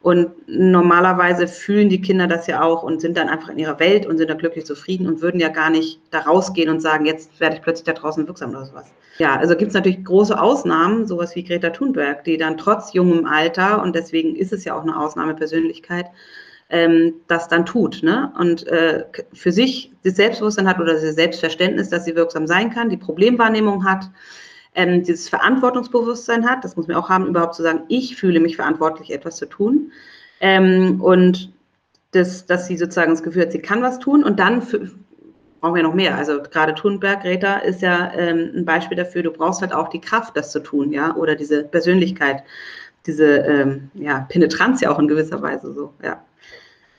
Und 0.02 0.30
normalerweise 0.48 1.48
fühlen 1.48 1.90
die 1.90 2.02
Kinder 2.02 2.28
das 2.28 2.48
ja 2.48 2.62
auch 2.62 2.84
und 2.84 3.02
sind 3.02 3.18
dann 3.18 3.28
einfach 3.28 3.50
in 3.50 3.60
ihrer 3.60 3.80
Welt 3.80 4.06
und 4.06 4.18
sind 4.18 4.30
da 4.30 4.34
glücklich 4.34 4.66
zufrieden 4.66 5.08
und 5.08 5.22
würden 5.22 5.42
ja 5.42 5.50
gar 5.50 5.70
nicht 5.70 6.00
da 6.12 6.20
rausgehen 6.20 6.70
und 6.70 6.80
sagen, 6.80 7.06
jetzt 7.06 7.38
werde 7.42 7.58
ich 7.58 7.62
plötzlich 7.62 7.86
da 7.86 7.94
draußen 7.94 8.26
wirksam 8.26 8.52
oder 8.52 8.66
sowas. 8.66 8.86
Ja, 9.18 9.36
also 9.36 9.58
gibt 9.58 9.70
es 9.70 9.74
natürlich 9.76 10.06
große 10.06 10.40
Ausnahmen, 10.40 11.06
sowas 11.06 11.36
wie 11.36 11.44
Greta 11.44 11.72
Thunberg, 11.72 12.24
die 12.24 12.38
dann 12.38 12.58
trotz 12.58 12.94
jungem 12.94 13.26
Alter, 13.26 13.82
und 13.82 13.94
deswegen 13.94 14.36
ist 14.38 14.54
es 14.54 14.64
ja 14.64 14.78
auch 14.78 14.84
eine 14.84 14.98
Ausnahmepersönlichkeit, 14.98 16.06
ähm, 16.70 17.16
das 17.28 17.50
dann 17.50 17.66
tut. 17.66 18.02
Ne? 18.02 18.32
Und 18.40 18.66
äh, 18.68 19.04
für 19.34 19.52
sich 19.52 19.92
das 20.06 20.16
Selbstbewusstsein 20.16 20.70
hat 20.70 20.80
oder 20.80 20.94
das 20.94 21.16
Selbstverständnis, 21.16 21.90
dass 21.90 22.06
sie 22.06 22.16
wirksam 22.16 22.48
sein 22.48 22.70
kann, 22.70 22.90
die 22.90 22.96
Problemwahrnehmung 22.96 23.84
hat, 23.84 24.10
ähm, 24.80 25.04
dieses 25.04 25.28
Verantwortungsbewusstsein 25.28 26.50
hat, 26.50 26.64
das 26.64 26.78
muss 26.78 26.88
man 26.88 26.96
auch 26.96 27.10
haben, 27.10 27.28
überhaupt 27.28 27.56
zu 27.56 27.64
sagen, 27.64 27.84
ich 27.90 28.16
fühle 28.16 28.40
mich 28.40 28.56
verantwortlich, 28.56 29.12
etwas 29.12 29.36
zu 29.36 29.46
tun. 29.46 29.92
Ähm, 30.40 31.02
und 31.02 31.52
das, 32.12 32.46
dass 32.46 32.68
sie 32.68 32.78
sozusagen 32.78 33.12
das 33.12 33.22
Gefühl 33.22 33.42
hat, 33.42 33.52
sie 33.52 33.60
kann 33.60 33.82
was 33.82 34.00
tun 34.00 34.24
und 34.24 34.40
dann 34.40 34.62
für, 34.62 34.90
brauchen 35.60 35.76
wir 35.76 35.84
noch 35.84 35.94
mehr. 35.94 36.16
Also 36.16 36.42
gerade 36.42 36.74
Thunberg, 36.76 37.24
Greta 37.24 37.58
ist 37.58 37.82
ja 37.82 38.14
ähm, 38.16 38.52
ein 38.56 38.64
Beispiel 38.64 38.96
dafür, 38.96 39.22
du 39.22 39.32
brauchst 39.32 39.60
halt 39.60 39.74
auch 39.74 39.90
die 39.90 40.00
Kraft, 40.00 40.38
das 40.38 40.54
zu 40.54 40.62
tun, 40.62 40.94
ja, 40.94 41.14
oder 41.14 41.36
diese 41.36 41.66
Persönlichkeit, 41.66 42.44
diese 43.06 43.26
ähm, 43.26 43.92
ja, 43.96 44.26
Penetranz 44.30 44.80
ja 44.80 44.92
auch 44.92 45.00
in 45.00 45.10
gewisser 45.10 45.42
Weise 45.42 45.74
so, 45.74 45.94
ja. 46.02 46.24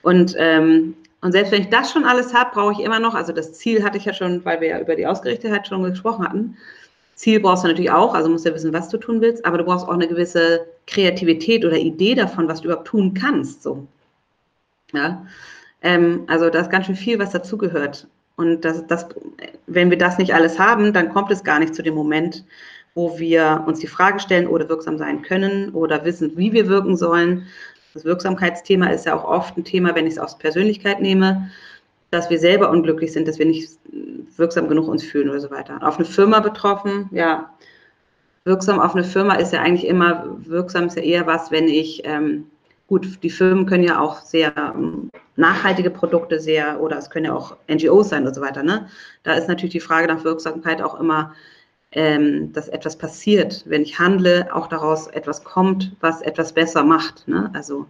Und, 0.02 0.34
ähm, 0.38 0.96
und 1.22 1.32
selbst 1.32 1.50
wenn 1.50 1.62
ich 1.62 1.70
das 1.70 1.90
schon 1.90 2.04
alles 2.04 2.34
habe, 2.34 2.50
brauche 2.52 2.72
ich 2.72 2.80
immer 2.80 3.00
noch, 3.00 3.14
also 3.14 3.32
das 3.32 3.54
Ziel 3.54 3.82
hatte 3.82 3.96
ich 3.96 4.04
ja 4.04 4.12
schon, 4.12 4.44
weil 4.44 4.60
wir 4.60 4.68
ja 4.68 4.80
über 4.80 4.96
die 4.96 5.06
Ausgerichtetheit 5.06 5.66
schon 5.66 5.82
gesprochen 5.82 6.24
hatten, 6.26 6.56
Ziel 7.20 7.38
brauchst 7.38 7.64
du 7.64 7.68
natürlich 7.68 7.90
auch, 7.90 8.14
also 8.14 8.30
musst 8.30 8.46
du 8.46 8.48
ja 8.48 8.54
wissen, 8.54 8.72
was 8.72 8.88
du 8.88 8.96
tun 8.96 9.20
willst, 9.20 9.44
aber 9.44 9.58
du 9.58 9.64
brauchst 9.64 9.86
auch 9.86 9.92
eine 9.92 10.08
gewisse 10.08 10.66
Kreativität 10.86 11.66
oder 11.66 11.76
Idee 11.76 12.14
davon, 12.14 12.48
was 12.48 12.62
du 12.62 12.68
überhaupt 12.68 12.86
tun 12.86 13.12
kannst. 13.12 13.62
So. 13.62 13.86
Ja? 14.94 15.26
Ähm, 15.82 16.24
also 16.28 16.48
da 16.48 16.60
ist 16.60 16.70
ganz 16.70 16.86
schön 16.86 16.96
viel, 16.96 17.18
was 17.18 17.32
dazugehört. 17.32 18.08
Und 18.36 18.64
das, 18.64 18.86
das, 18.86 19.06
wenn 19.66 19.90
wir 19.90 19.98
das 19.98 20.16
nicht 20.16 20.32
alles 20.32 20.58
haben, 20.58 20.94
dann 20.94 21.12
kommt 21.12 21.30
es 21.30 21.44
gar 21.44 21.58
nicht 21.58 21.74
zu 21.74 21.82
dem 21.82 21.94
Moment, 21.94 22.42
wo 22.94 23.18
wir 23.18 23.64
uns 23.66 23.80
die 23.80 23.86
Frage 23.86 24.18
stellen 24.18 24.46
oder 24.46 24.66
wirksam 24.70 24.96
sein 24.96 25.20
können 25.20 25.74
oder 25.74 26.06
wissen, 26.06 26.38
wie 26.38 26.54
wir 26.54 26.68
wirken 26.68 26.96
sollen. 26.96 27.46
Das 27.92 28.06
Wirksamkeitsthema 28.06 28.86
ist 28.86 29.04
ja 29.04 29.14
auch 29.14 29.24
oft 29.24 29.58
ein 29.58 29.64
Thema, 29.64 29.94
wenn 29.94 30.06
ich 30.06 30.14
es 30.14 30.18
aus 30.18 30.38
Persönlichkeit 30.38 31.02
nehme, 31.02 31.50
dass 32.10 32.30
wir 32.30 32.38
selber 32.38 32.70
unglücklich 32.70 33.12
sind, 33.12 33.28
dass 33.28 33.38
wir 33.38 33.46
nicht 33.46 33.70
wirksam 34.36 34.68
genug 34.68 34.88
uns 34.88 35.02
fühlen 35.02 35.28
oder 35.28 35.40
so 35.40 35.50
weiter. 35.50 35.78
Auf 35.82 35.96
eine 35.96 36.04
Firma 36.04 36.40
betroffen, 36.40 37.08
ja, 37.12 37.50
wirksam 38.44 38.80
auf 38.80 38.94
eine 38.94 39.04
Firma 39.04 39.34
ist 39.34 39.52
ja 39.52 39.60
eigentlich 39.60 39.86
immer, 39.86 40.36
wirksam 40.40 40.86
ist 40.86 40.96
ja 40.96 41.02
eher 41.02 41.26
was, 41.26 41.50
wenn 41.50 41.68
ich, 41.68 42.02
ähm, 42.04 42.46
gut, 42.88 43.22
die 43.22 43.30
Firmen 43.30 43.66
können 43.66 43.84
ja 43.84 44.00
auch 44.00 44.22
sehr 44.22 44.52
ähm, 44.56 45.10
nachhaltige 45.36 45.90
Produkte 45.90 46.40
sehr, 46.40 46.80
oder 46.80 46.98
es 46.98 47.10
können 47.10 47.26
ja 47.26 47.34
auch 47.34 47.56
NGOs 47.68 48.08
sein 48.08 48.26
und 48.26 48.34
so 48.34 48.40
weiter, 48.40 48.62
ne? 48.62 48.88
Da 49.22 49.34
ist 49.34 49.48
natürlich 49.48 49.72
die 49.72 49.80
Frage 49.80 50.08
nach 50.08 50.24
Wirksamkeit 50.24 50.82
auch 50.82 50.98
immer, 50.98 51.34
ähm, 51.92 52.52
dass 52.52 52.68
etwas 52.68 52.96
passiert, 52.96 53.64
wenn 53.66 53.82
ich 53.82 53.98
handle, 53.98 54.48
auch 54.54 54.68
daraus 54.68 55.06
etwas 55.08 55.44
kommt, 55.44 55.92
was 56.00 56.22
etwas 56.22 56.52
besser 56.52 56.82
macht, 56.82 57.28
ne? 57.28 57.50
Also, 57.52 57.86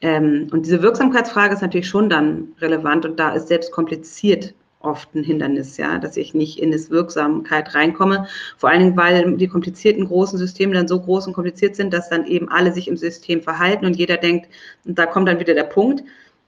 ähm, 0.00 0.48
und 0.52 0.66
diese 0.66 0.82
Wirksamkeitsfrage 0.82 1.54
ist 1.54 1.62
natürlich 1.62 1.88
schon 1.88 2.08
dann 2.08 2.48
relevant 2.60 3.04
und 3.04 3.18
da 3.18 3.34
ist 3.34 3.48
selbst 3.48 3.70
kompliziert 3.72 4.54
oft 4.80 5.14
ein 5.14 5.22
Hindernis, 5.22 5.76
ja, 5.76 5.98
dass 5.98 6.16
ich 6.16 6.32
nicht 6.32 6.58
in 6.58 6.72
das 6.72 6.90
Wirksamkeit 6.90 7.74
reinkomme. 7.74 8.26
Vor 8.56 8.70
allen 8.70 8.80
Dingen, 8.80 8.96
weil 8.96 9.36
die 9.36 9.46
komplizierten 9.46 10.06
großen 10.06 10.38
Systeme 10.38 10.74
dann 10.74 10.88
so 10.88 11.00
groß 11.00 11.26
und 11.26 11.34
kompliziert 11.34 11.76
sind, 11.76 11.92
dass 11.92 12.08
dann 12.08 12.26
eben 12.26 12.48
alle 12.48 12.72
sich 12.72 12.88
im 12.88 12.96
System 12.96 13.42
verhalten 13.42 13.84
und 13.84 13.96
jeder 13.96 14.16
denkt, 14.16 14.48
und 14.86 14.98
da 14.98 15.06
kommt 15.06 15.28
dann 15.28 15.38
wieder 15.38 15.54
der 15.54 15.64
Punkt, 15.64 16.02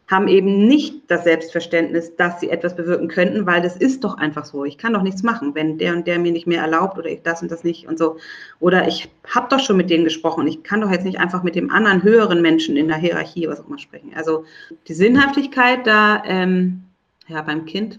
haben 0.09 0.29
eben 0.29 0.67
nicht 0.67 1.11
das 1.11 1.25
Selbstverständnis, 1.25 2.17
dass 2.17 2.41
sie 2.41 2.51
etwas 2.51 2.77
bewirken 2.77 3.09
könnten, 3.09 3.47
weil 3.47 3.63
das 3.63 3.77
ist 3.77 4.05
doch 4.05 4.19
einfach 4.19 4.45
so. 4.45 4.65
Ich 4.65 4.77
kann 4.77 4.93
doch 4.93 5.03
nichts 5.03 5.23
machen, 5.23 5.55
wenn 5.55 5.79
der 5.79 5.95
und 5.95 6.07
der 6.07 6.19
mir 6.19 6.33
nicht 6.33 6.47
mehr 6.47 6.61
erlaubt 6.61 6.99
oder 6.99 7.09
ich 7.09 7.23
das 7.23 7.41
und 7.41 7.51
das 7.51 7.65
nicht 7.65 7.89
und 7.89 7.99
so. 7.99 8.19
Oder 8.61 8.89
ich 8.89 9.09
habe 9.35 9.49
doch 9.49 9.61
schon 9.61 9.77
mit 9.77 9.91
denen 9.91 10.05
gesprochen 10.05 10.47
ich 10.47 10.63
kann 10.63 10.81
doch 10.81 10.91
jetzt 10.91 11.05
nicht 11.05 11.19
einfach 11.19 11.43
mit 11.43 11.55
dem 11.55 11.71
anderen 11.71 12.03
höheren 12.03 12.43
Menschen 12.43 12.77
in 12.77 12.89
der 12.89 12.99
Hierarchie 12.99 13.49
was 13.49 13.61
auch 13.61 13.69
immer 13.69 13.79
sprechen. 13.79 14.13
Also 14.15 14.45
die 14.89 14.95
Sinnhaftigkeit 14.95 15.87
da 15.87 16.23
ähm, 16.27 16.83
ja, 17.29 17.41
beim 17.43 17.65
Kind 17.65 17.99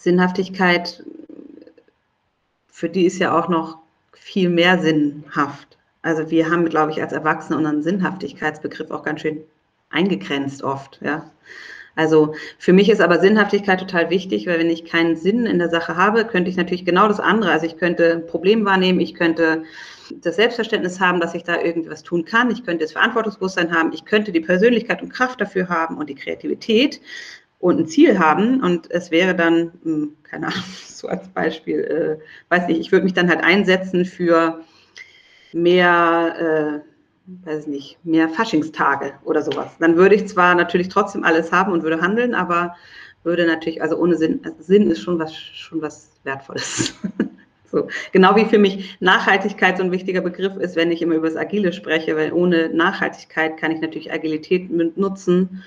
Sinnhaftigkeit, 0.00 1.04
für 2.68 2.88
die 2.88 3.04
ist 3.04 3.18
ja 3.18 3.38
auch 3.38 3.50
noch 3.50 3.78
viel 4.12 4.48
mehr 4.48 4.80
sinnhaft. 4.80 5.76
Also 6.00 6.30
wir 6.30 6.50
haben, 6.50 6.66
glaube 6.70 6.92
ich, 6.92 7.02
als 7.02 7.12
Erwachsene 7.12 7.58
unseren 7.58 7.82
Sinnhaftigkeitsbegriff 7.82 8.90
auch 8.90 9.02
ganz 9.02 9.20
schön 9.20 9.42
eingegrenzt 9.90 10.62
oft, 10.62 11.00
ja. 11.02 11.30
Also 11.96 12.34
für 12.58 12.72
mich 12.72 12.88
ist 12.88 13.00
aber 13.00 13.18
Sinnhaftigkeit 13.18 13.80
total 13.80 14.10
wichtig, 14.10 14.46
weil 14.46 14.58
wenn 14.58 14.70
ich 14.70 14.84
keinen 14.84 15.16
Sinn 15.16 15.44
in 15.44 15.58
der 15.58 15.68
Sache 15.68 15.96
habe, 15.96 16.24
könnte 16.24 16.48
ich 16.48 16.56
natürlich 16.56 16.84
genau 16.84 17.08
das 17.08 17.20
andere. 17.20 17.50
Also 17.50 17.66
ich 17.66 17.76
könnte 17.76 18.12
ein 18.12 18.26
Problem 18.26 18.64
wahrnehmen, 18.64 19.00
ich 19.00 19.14
könnte 19.14 19.64
das 20.22 20.36
Selbstverständnis 20.36 21.00
haben, 21.00 21.20
dass 21.20 21.34
ich 21.34 21.44
da 21.44 21.60
irgendwie 21.60 21.90
was 21.90 22.02
tun 22.02 22.24
kann, 22.24 22.50
ich 22.50 22.64
könnte 22.64 22.84
das 22.84 22.92
Verantwortungsbewusstsein 22.92 23.72
haben, 23.74 23.92
ich 23.92 24.04
könnte 24.04 24.32
die 24.32 24.40
Persönlichkeit 24.40 25.02
und 25.02 25.12
Kraft 25.12 25.40
dafür 25.40 25.68
haben 25.68 25.98
und 25.98 26.08
die 26.08 26.14
Kreativität 26.14 27.00
und 27.58 27.78
ein 27.78 27.86
Ziel 27.86 28.18
haben 28.18 28.62
und 28.62 28.90
es 28.90 29.10
wäre 29.10 29.34
dann, 29.34 29.72
hm, 29.82 30.16
keine 30.22 30.46
Ahnung, 30.46 30.64
so 30.86 31.08
als 31.08 31.28
Beispiel, 31.28 31.80
äh, 32.20 32.54
weiß 32.54 32.66
nicht, 32.68 32.80
ich 32.80 32.92
würde 32.92 33.04
mich 33.04 33.14
dann 33.14 33.28
halt 33.28 33.44
einsetzen 33.44 34.04
für 34.04 34.60
mehr, 35.52 36.82
äh, 36.84 36.89
weiß 37.44 37.66
nicht, 37.66 37.98
mehr 38.04 38.28
Faschingstage 38.28 39.12
oder 39.24 39.42
sowas. 39.42 39.72
Dann 39.78 39.96
würde 39.96 40.14
ich 40.14 40.28
zwar 40.28 40.54
natürlich 40.54 40.88
trotzdem 40.88 41.24
alles 41.24 41.52
haben 41.52 41.72
und 41.72 41.82
würde 41.82 42.00
handeln, 42.00 42.34
aber 42.34 42.76
würde 43.22 43.46
natürlich, 43.46 43.82
also 43.82 43.96
ohne 43.96 44.16
Sinn, 44.16 44.40
also 44.44 44.56
Sinn 44.60 44.90
ist 44.90 45.00
schon 45.00 45.18
was, 45.18 45.34
schon 45.34 45.82
was 45.82 46.10
Wertvolles. 46.24 46.94
so. 47.70 47.88
Genau 48.12 48.34
wie 48.36 48.46
für 48.46 48.58
mich 48.58 48.96
Nachhaltigkeit 49.00 49.76
so 49.76 49.84
ein 49.84 49.92
wichtiger 49.92 50.20
Begriff 50.20 50.56
ist, 50.56 50.76
wenn 50.76 50.90
ich 50.90 51.02
immer 51.02 51.16
über 51.16 51.28
das 51.28 51.36
Agile 51.36 51.72
spreche, 51.72 52.16
weil 52.16 52.32
ohne 52.32 52.70
Nachhaltigkeit 52.70 53.56
kann 53.56 53.72
ich 53.72 53.80
natürlich 53.80 54.12
Agilität 54.12 54.70
nutzen 54.96 55.62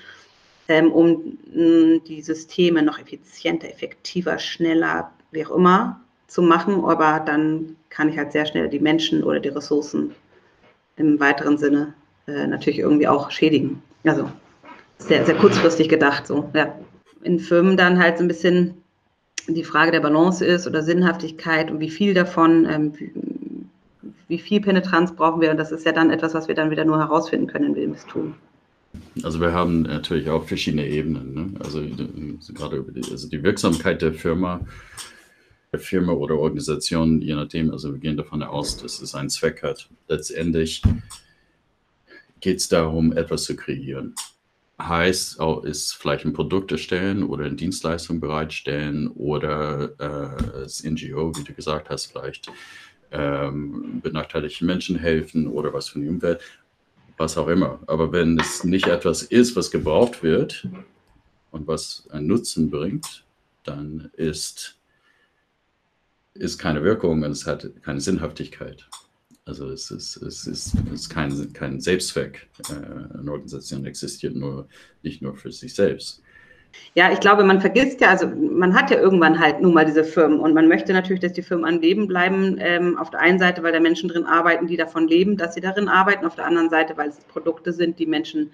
ähm, 0.68 0.92
um 0.92 1.38
mh, 1.52 2.00
die 2.06 2.22
Systeme 2.22 2.82
noch 2.82 2.98
effizienter, 2.98 3.68
effektiver, 3.68 4.38
schneller, 4.38 5.12
wie 5.30 5.44
auch 5.44 5.50
immer 5.50 6.00
zu 6.26 6.42
machen. 6.42 6.84
Aber 6.84 7.20
dann 7.24 7.76
kann 7.90 8.08
ich 8.08 8.18
halt 8.18 8.32
sehr 8.32 8.46
schnell 8.46 8.68
die 8.68 8.80
Menschen 8.80 9.22
oder 9.22 9.40
die 9.40 9.50
Ressourcen 9.50 10.14
im 10.96 11.20
weiteren 11.20 11.58
Sinne 11.58 11.94
äh, 12.26 12.46
natürlich 12.46 12.78
irgendwie 12.78 13.08
auch 13.08 13.30
schädigen. 13.30 13.82
Also 14.04 14.30
sehr, 14.98 15.24
sehr 15.24 15.34
kurzfristig 15.34 15.88
gedacht 15.88 16.26
so. 16.26 16.50
Ja. 16.54 16.74
In 17.22 17.38
Firmen 17.40 17.76
dann 17.76 17.98
halt 17.98 18.18
so 18.18 18.24
ein 18.24 18.28
bisschen 18.28 18.74
die 19.48 19.64
Frage 19.64 19.92
der 19.92 20.00
Balance 20.00 20.44
ist 20.44 20.66
oder 20.66 20.82
Sinnhaftigkeit 20.82 21.70
und 21.70 21.80
wie 21.80 21.90
viel 21.90 22.14
davon, 22.14 22.66
ähm, 22.68 22.92
wie, 24.28 24.38
viel 24.38 24.60
Penetranz 24.60 25.14
brauchen 25.14 25.40
wir. 25.40 25.50
Und 25.50 25.58
das 25.58 25.72
ist 25.72 25.84
ja 25.84 25.92
dann 25.92 26.10
etwas, 26.10 26.34
was 26.34 26.48
wir 26.48 26.54
dann 26.54 26.70
wieder 26.70 26.84
nur 26.84 26.98
herausfinden 26.98 27.46
können, 27.46 27.74
wenn 27.74 27.88
wir 27.90 27.96
es 27.96 28.06
tun. 28.06 28.34
Also 29.22 29.40
wir 29.40 29.52
haben 29.52 29.82
natürlich 29.82 30.30
auch 30.30 30.44
verschiedene 30.44 30.86
Ebenen. 30.86 31.34
Ne? 31.34 31.50
Also 31.62 31.82
gerade 32.54 32.76
über 32.76 32.92
die, 32.92 33.10
also 33.10 33.28
die 33.28 33.42
Wirksamkeit 33.42 34.02
der 34.02 34.14
Firma, 34.14 34.60
Firma 35.78 36.12
oder 36.12 36.38
Organisation, 36.38 37.20
je 37.20 37.34
nachdem. 37.34 37.70
Also 37.70 37.92
wir 37.92 38.00
gehen 38.00 38.16
davon 38.16 38.42
aus, 38.42 38.76
dass 38.76 39.00
es 39.00 39.14
einen 39.14 39.30
Zweck 39.30 39.62
hat. 39.62 39.88
Letztendlich 40.08 40.82
geht 42.40 42.58
es 42.58 42.68
darum, 42.68 43.12
etwas 43.12 43.44
zu 43.44 43.56
kreieren. 43.56 44.14
Heißt, 44.80 45.38
auch 45.38 45.62
ist 45.62 45.94
vielleicht 45.94 46.24
ein 46.24 46.32
Produkt 46.32 46.72
erstellen 46.72 47.22
oder 47.22 47.44
eine 47.44 47.54
Dienstleistung 47.54 48.20
bereitstellen 48.20 49.08
oder 49.08 49.94
äh, 49.98 50.58
als 50.58 50.82
NGO, 50.82 51.32
wie 51.36 51.44
du 51.44 51.54
gesagt 51.54 51.90
hast, 51.90 52.06
vielleicht 52.06 52.50
ähm, 53.12 54.00
benachteiligten 54.02 54.66
Menschen 54.66 54.98
helfen 54.98 55.46
oder 55.46 55.72
was 55.72 55.88
für 55.88 56.00
die 56.00 56.08
Umwelt, 56.08 56.40
was 57.16 57.38
auch 57.38 57.48
immer. 57.48 57.78
Aber 57.86 58.12
wenn 58.12 58.38
es 58.38 58.64
nicht 58.64 58.88
etwas 58.88 59.22
ist, 59.22 59.54
was 59.54 59.70
gebraucht 59.70 60.22
wird 60.22 60.66
und 61.52 61.68
was 61.68 62.08
einen 62.10 62.26
Nutzen 62.26 62.68
bringt, 62.68 63.24
dann 63.62 64.10
ist, 64.16 64.73
ist 66.34 66.58
keine 66.58 66.82
Wirkung 66.82 67.22
und 67.22 67.30
es 67.30 67.46
hat 67.46 67.68
keine 67.82 68.00
Sinnhaftigkeit. 68.00 68.86
Also 69.46 69.68
es 69.70 69.90
ist, 69.90 70.16
es 70.16 70.46
ist, 70.46 70.74
es 70.74 70.92
ist 70.92 71.10
kein, 71.10 71.52
kein 71.52 71.80
Selbstzweck. 71.80 72.48
Äh, 72.70 73.18
eine 73.18 73.30
Organisation 73.30 73.84
existiert 73.84 74.34
nur 74.34 74.68
nicht 75.02 75.20
nur 75.20 75.36
für 75.36 75.52
sich 75.52 75.74
selbst. 75.74 76.22
Ja, 76.94 77.12
ich 77.12 77.20
glaube, 77.20 77.44
man 77.44 77.60
vergisst 77.60 78.00
ja, 78.00 78.08
also 78.08 78.26
man 78.26 78.74
hat 78.74 78.90
ja 78.90 78.98
irgendwann 78.98 79.38
halt 79.38 79.60
nun 79.60 79.74
mal 79.74 79.84
diese 79.84 80.02
Firmen 80.02 80.40
und 80.40 80.54
man 80.54 80.66
möchte 80.66 80.92
natürlich, 80.92 81.20
dass 81.20 81.32
die 81.32 81.42
Firmen 81.42 81.64
an 81.64 81.80
Leben 81.80 82.08
bleiben. 82.08 82.56
Ähm, 82.58 82.98
auf 82.98 83.10
der 83.10 83.20
einen 83.20 83.38
Seite, 83.38 83.62
weil 83.62 83.72
da 83.72 83.80
Menschen 83.80 84.08
drin 84.08 84.24
arbeiten, 84.24 84.66
die 84.66 84.76
davon 84.76 85.06
leben, 85.06 85.36
dass 85.36 85.54
sie 85.54 85.60
darin 85.60 85.88
arbeiten. 85.88 86.26
Auf 86.26 86.36
der 86.36 86.46
anderen 86.46 86.70
Seite, 86.70 86.96
weil 86.96 87.10
es 87.10 87.18
Produkte 87.20 87.72
sind, 87.72 87.98
die 87.98 88.06
Menschen 88.06 88.50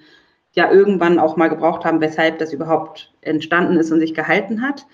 ja 0.53 0.71
irgendwann 0.71 1.19
auch 1.19 1.37
mal 1.37 1.49
gebraucht 1.49 1.85
haben, 1.85 2.01
weshalb 2.01 2.39
das 2.39 2.53
überhaupt 2.53 3.13
entstanden 3.21 3.77
ist 3.77 3.93
und 3.93 4.01
sich 4.01 4.15
gehalten 4.15 4.63
hat. 4.63 4.87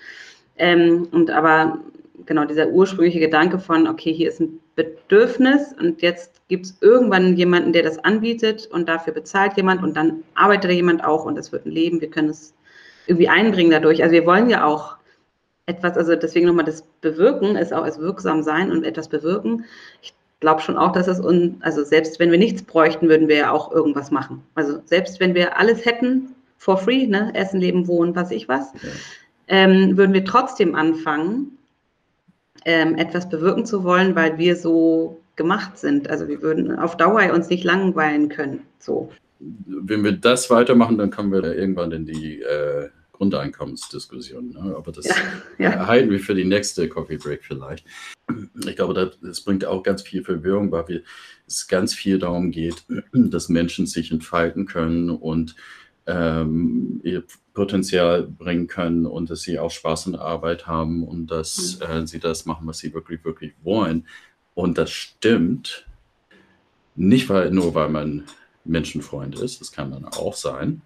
Ähm, 0.57 1.07
und 1.11 1.29
aber 1.31 1.79
genau 2.25 2.45
dieser 2.45 2.69
ursprüngliche 2.69 3.19
Gedanke 3.19 3.59
von, 3.59 3.87
okay, 3.87 4.13
hier 4.13 4.29
ist 4.29 4.39
ein 4.39 4.59
Bedürfnis 4.75 5.73
und 5.79 6.01
jetzt 6.01 6.41
gibt 6.47 6.65
es 6.65 6.77
irgendwann 6.81 7.35
jemanden, 7.35 7.73
der 7.73 7.83
das 7.83 7.99
anbietet 7.99 8.67
und 8.67 8.87
dafür 8.87 9.13
bezahlt 9.13 9.57
jemand 9.57 9.83
und 9.83 9.95
dann 9.95 10.23
arbeitet 10.35 10.71
da 10.71 10.73
jemand 10.73 11.03
auch 11.03 11.25
und 11.25 11.37
es 11.37 11.51
wird 11.51 11.65
ein 11.65 11.71
Leben, 11.71 12.01
wir 12.01 12.09
können 12.09 12.29
es 12.29 12.53
irgendwie 13.05 13.29
einbringen 13.29 13.71
dadurch. 13.71 14.01
Also 14.01 14.13
wir 14.13 14.25
wollen 14.25 14.49
ja 14.49 14.65
auch 14.65 14.97
etwas, 15.65 15.97
also 15.97 16.15
deswegen 16.15 16.47
nochmal 16.47 16.65
das 16.65 16.83
Bewirken 17.01 17.55
ist 17.55 17.73
auch 17.73 17.83
als 17.83 17.99
wirksam 17.99 18.41
sein 18.41 18.71
und 18.71 18.83
etwas 18.83 19.09
bewirken. 19.09 19.65
Ich 20.01 20.13
glaube 20.39 20.61
schon 20.61 20.77
auch, 20.77 20.91
dass 20.91 21.07
es 21.07 21.19
uns, 21.19 21.61
also 21.61 21.83
selbst 21.83 22.19
wenn 22.19 22.31
wir 22.31 22.37
nichts 22.37 22.63
bräuchten, 22.63 23.09
würden 23.09 23.27
wir 23.27 23.37
ja 23.37 23.51
auch 23.51 23.71
irgendwas 23.71 24.11
machen. 24.11 24.43
Also 24.55 24.79
selbst 24.85 25.19
wenn 25.19 25.35
wir 25.35 25.57
alles 25.57 25.85
hätten, 25.85 26.35
for 26.57 26.77
free, 26.77 27.07
ne, 27.07 27.31
Essen, 27.33 27.59
Leben, 27.59 27.87
Wohnen, 27.87 28.15
was 28.15 28.31
ich 28.31 28.47
was, 28.47 28.71
ähm, 29.47 29.97
würden 29.97 30.13
wir 30.13 30.25
trotzdem 30.25 30.75
anfangen, 30.75 31.56
ähm, 32.67 32.95
etwas 32.95 33.29
bewirken 33.29 33.65
zu 33.65 33.85
wollen, 33.85 34.13
weil 34.15 34.37
wir 34.37 34.57
so 34.57 35.21
gemacht 35.37 35.77
sind. 35.77 36.09
Also 36.09 36.27
wir 36.27 36.41
würden 36.41 36.77
auf 36.77 36.97
Dauer 36.97 37.33
uns 37.33 37.49
nicht 37.49 37.63
langweilen 37.63 38.27
können. 38.27 38.63
So. 38.77 39.09
Wenn 39.39 40.03
wir 40.03 40.11
das 40.11 40.49
weitermachen, 40.49 40.97
dann 40.97 41.09
kommen 41.09 41.31
wir 41.31 41.43
irgendwann 41.43 41.93
in 41.93 42.05
die 42.05 42.41
äh, 42.41 42.89
Grundeinkommensdiskussion. 43.13 44.49
Ne? 44.49 44.75
Aber 44.75 44.91
das 44.91 45.07
ja, 45.07 45.15
ja. 45.57 45.87
halten 45.87 46.11
wir 46.11 46.19
für 46.19 46.35
die 46.35 46.43
nächste 46.43 46.89
Coffee 46.89 47.17
Break 47.17 47.45
vielleicht. 47.45 47.85
Ich 48.67 48.75
glaube, 48.75 48.93
das, 48.93 49.17
das 49.21 49.41
bringt 49.41 49.63
auch 49.63 49.81
ganz 49.81 50.01
viel 50.01 50.23
Verwirrung, 50.23 50.69
weil 50.69 50.87
wir, 50.89 51.01
es 51.47 51.69
ganz 51.69 51.93
viel 51.93 52.19
darum 52.19 52.51
geht, 52.51 52.83
dass 53.13 53.47
Menschen 53.47 53.85
sich 53.85 54.11
entfalten 54.11 54.65
können 54.65 55.09
und 55.09 55.55
ähm, 56.07 57.01
ihr 57.03 57.23
Potenzial 57.53 58.23
bringen 58.23 58.67
können 58.67 59.05
und 59.05 59.29
dass 59.29 59.41
sie 59.41 59.59
auch 59.59 59.71
Spaß 59.71 60.07
an 60.07 60.13
der 60.13 60.21
Arbeit 60.21 60.65
haben 60.65 61.03
und 61.03 61.27
dass 61.27 61.79
mhm. 61.79 61.85
äh, 61.85 62.07
sie 62.07 62.19
das 62.19 62.45
machen, 62.45 62.65
was 62.65 62.79
sie 62.79 62.93
wirklich, 62.93 63.23
wirklich 63.25 63.53
wollen. 63.63 64.07
Und 64.55 64.77
das 64.77 64.89
stimmt 64.89 65.85
nicht 66.95 67.29
weil, 67.29 67.51
nur, 67.51 67.75
weil 67.75 67.89
man 67.89 68.23
Menschenfreund 68.65 69.39
ist, 69.39 69.61
das 69.61 69.71
kann 69.71 69.89
man 69.89 70.05
auch 70.05 70.33
sein, 70.33 70.81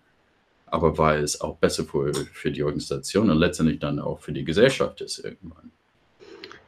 aber 0.65 0.97
weil 0.97 1.23
es 1.23 1.39
auch 1.39 1.55
besser 1.57 1.85
für, 1.85 2.13
für 2.13 2.51
die 2.51 2.63
Organisation 2.63 3.29
und 3.29 3.37
letztendlich 3.37 3.79
dann 3.79 3.99
auch 3.99 4.19
für 4.19 4.33
die 4.33 4.43
Gesellschaft 4.43 5.01
ist 5.01 5.19
irgendwann. 5.19 5.71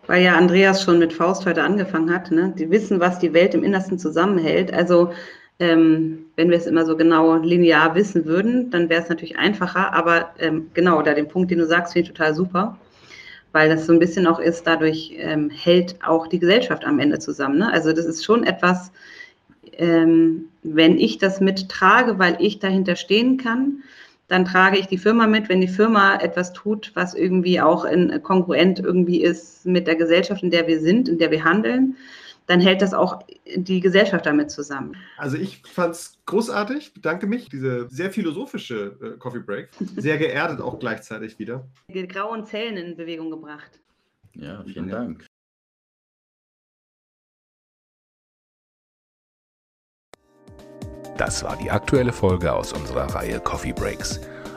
Weil 0.07 0.23
ja 0.23 0.37
Andreas 0.37 0.83
schon 0.83 0.99
mit 0.99 1.13
Faust 1.13 1.45
heute 1.45 1.63
angefangen 1.63 2.13
hat, 2.13 2.31
ne? 2.31 2.53
die 2.57 2.69
wissen, 2.69 2.99
was 2.99 3.19
die 3.19 3.33
Welt 3.33 3.53
im 3.53 3.63
Innersten 3.63 3.97
zusammenhält. 3.99 4.73
Also 4.73 5.13
ähm, 5.59 6.25
wenn 6.35 6.49
wir 6.49 6.57
es 6.57 6.65
immer 6.65 6.85
so 6.85 6.97
genau 6.97 7.35
linear 7.35 7.95
wissen 7.95 8.25
würden, 8.25 8.71
dann 8.71 8.89
wäre 8.89 9.01
es 9.01 9.09
natürlich 9.09 9.37
einfacher. 9.37 9.93
Aber 9.93 10.31
ähm, 10.39 10.69
genau, 10.73 11.01
da 11.01 11.13
den 11.13 11.27
Punkt, 11.27 11.51
den 11.51 11.59
du 11.59 11.65
sagst, 11.65 11.93
finde 11.93 12.09
ich 12.09 12.13
total 12.15 12.33
super, 12.33 12.77
weil 13.51 13.69
das 13.69 13.85
so 13.85 13.93
ein 13.93 13.99
bisschen 13.99 14.27
auch 14.27 14.39
ist, 14.39 14.65
dadurch 14.65 15.13
ähm, 15.17 15.49
hält 15.49 15.95
auch 16.05 16.27
die 16.27 16.39
Gesellschaft 16.39 16.85
am 16.85 16.99
Ende 16.99 17.19
zusammen. 17.19 17.59
Ne? 17.59 17.71
Also 17.71 17.93
das 17.93 18.05
ist 18.05 18.25
schon 18.25 18.43
etwas, 18.43 18.91
ähm, 19.77 20.45
wenn 20.63 20.97
ich 20.97 21.17
das 21.17 21.39
mittrage, 21.39 22.19
weil 22.19 22.37
ich 22.39 22.59
dahinter 22.59 22.95
stehen 22.95 23.37
kann, 23.37 23.83
dann 24.27 24.45
trage 24.45 24.79
ich 24.79 24.87
die 24.87 24.97
Firma 24.97 25.27
mit. 25.27 25.49
Wenn 25.49 25.61
die 25.61 25.67
Firma 25.67 26.15
etwas 26.15 26.53
tut, 26.53 26.91
was 26.95 27.13
irgendwie 27.13 27.61
auch 27.61 27.85
in, 27.85 28.21
kongruent 28.23 28.79
irgendwie 28.79 29.21
ist 29.21 29.65
mit 29.65 29.85
der 29.85 29.95
Gesellschaft, 29.95 30.41
in 30.41 30.49
der 30.49 30.65
wir 30.67 30.79
sind, 30.79 31.07
in 31.07 31.19
der 31.19 31.29
wir 31.29 31.43
handeln, 31.43 31.95
dann 32.47 32.59
hält 32.59 32.81
das 32.81 32.93
auch 32.93 33.19
die 33.55 33.79
Gesellschaft 33.79 34.25
damit 34.25 34.51
zusammen. 34.51 34.95
Also 35.17 35.37
ich 35.37 35.61
fand 35.65 35.95
es 35.95 36.17
großartig, 36.25 36.93
bedanke 36.93 37.27
mich. 37.27 37.49
Diese 37.49 37.87
sehr 37.89 38.11
philosophische 38.11 38.97
äh, 39.01 39.17
Coffee 39.17 39.39
Break, 39.39 39.69
sehr 39.97 40.17
geerdet 40.17 40.61
auch 40.61 40.79
gleichzeitig 40.79 41.39
wieder. 41.39 41.67
Die 41.87 42.07
grauen 42.07 42.45
Zellen 42.45 42.77
in 42.77 42.95
Bewegung 42.95 43.31
gebracht. 43.31 43.79
Ja, 44.33 44.63
vielen 44.63 44.89
Dank. 44.89 45.25
Das 51.17 51.43
war 51.43 51.55
die 51.57 51.69
aktuelle 51.69 52.11
Folge 52.11 52.51
aus 52.51 52.73
unserer 52.73 53.05
Reihe 53.13 53.39
Coffee 53.39 53.71
Breaks. 53.71 54.19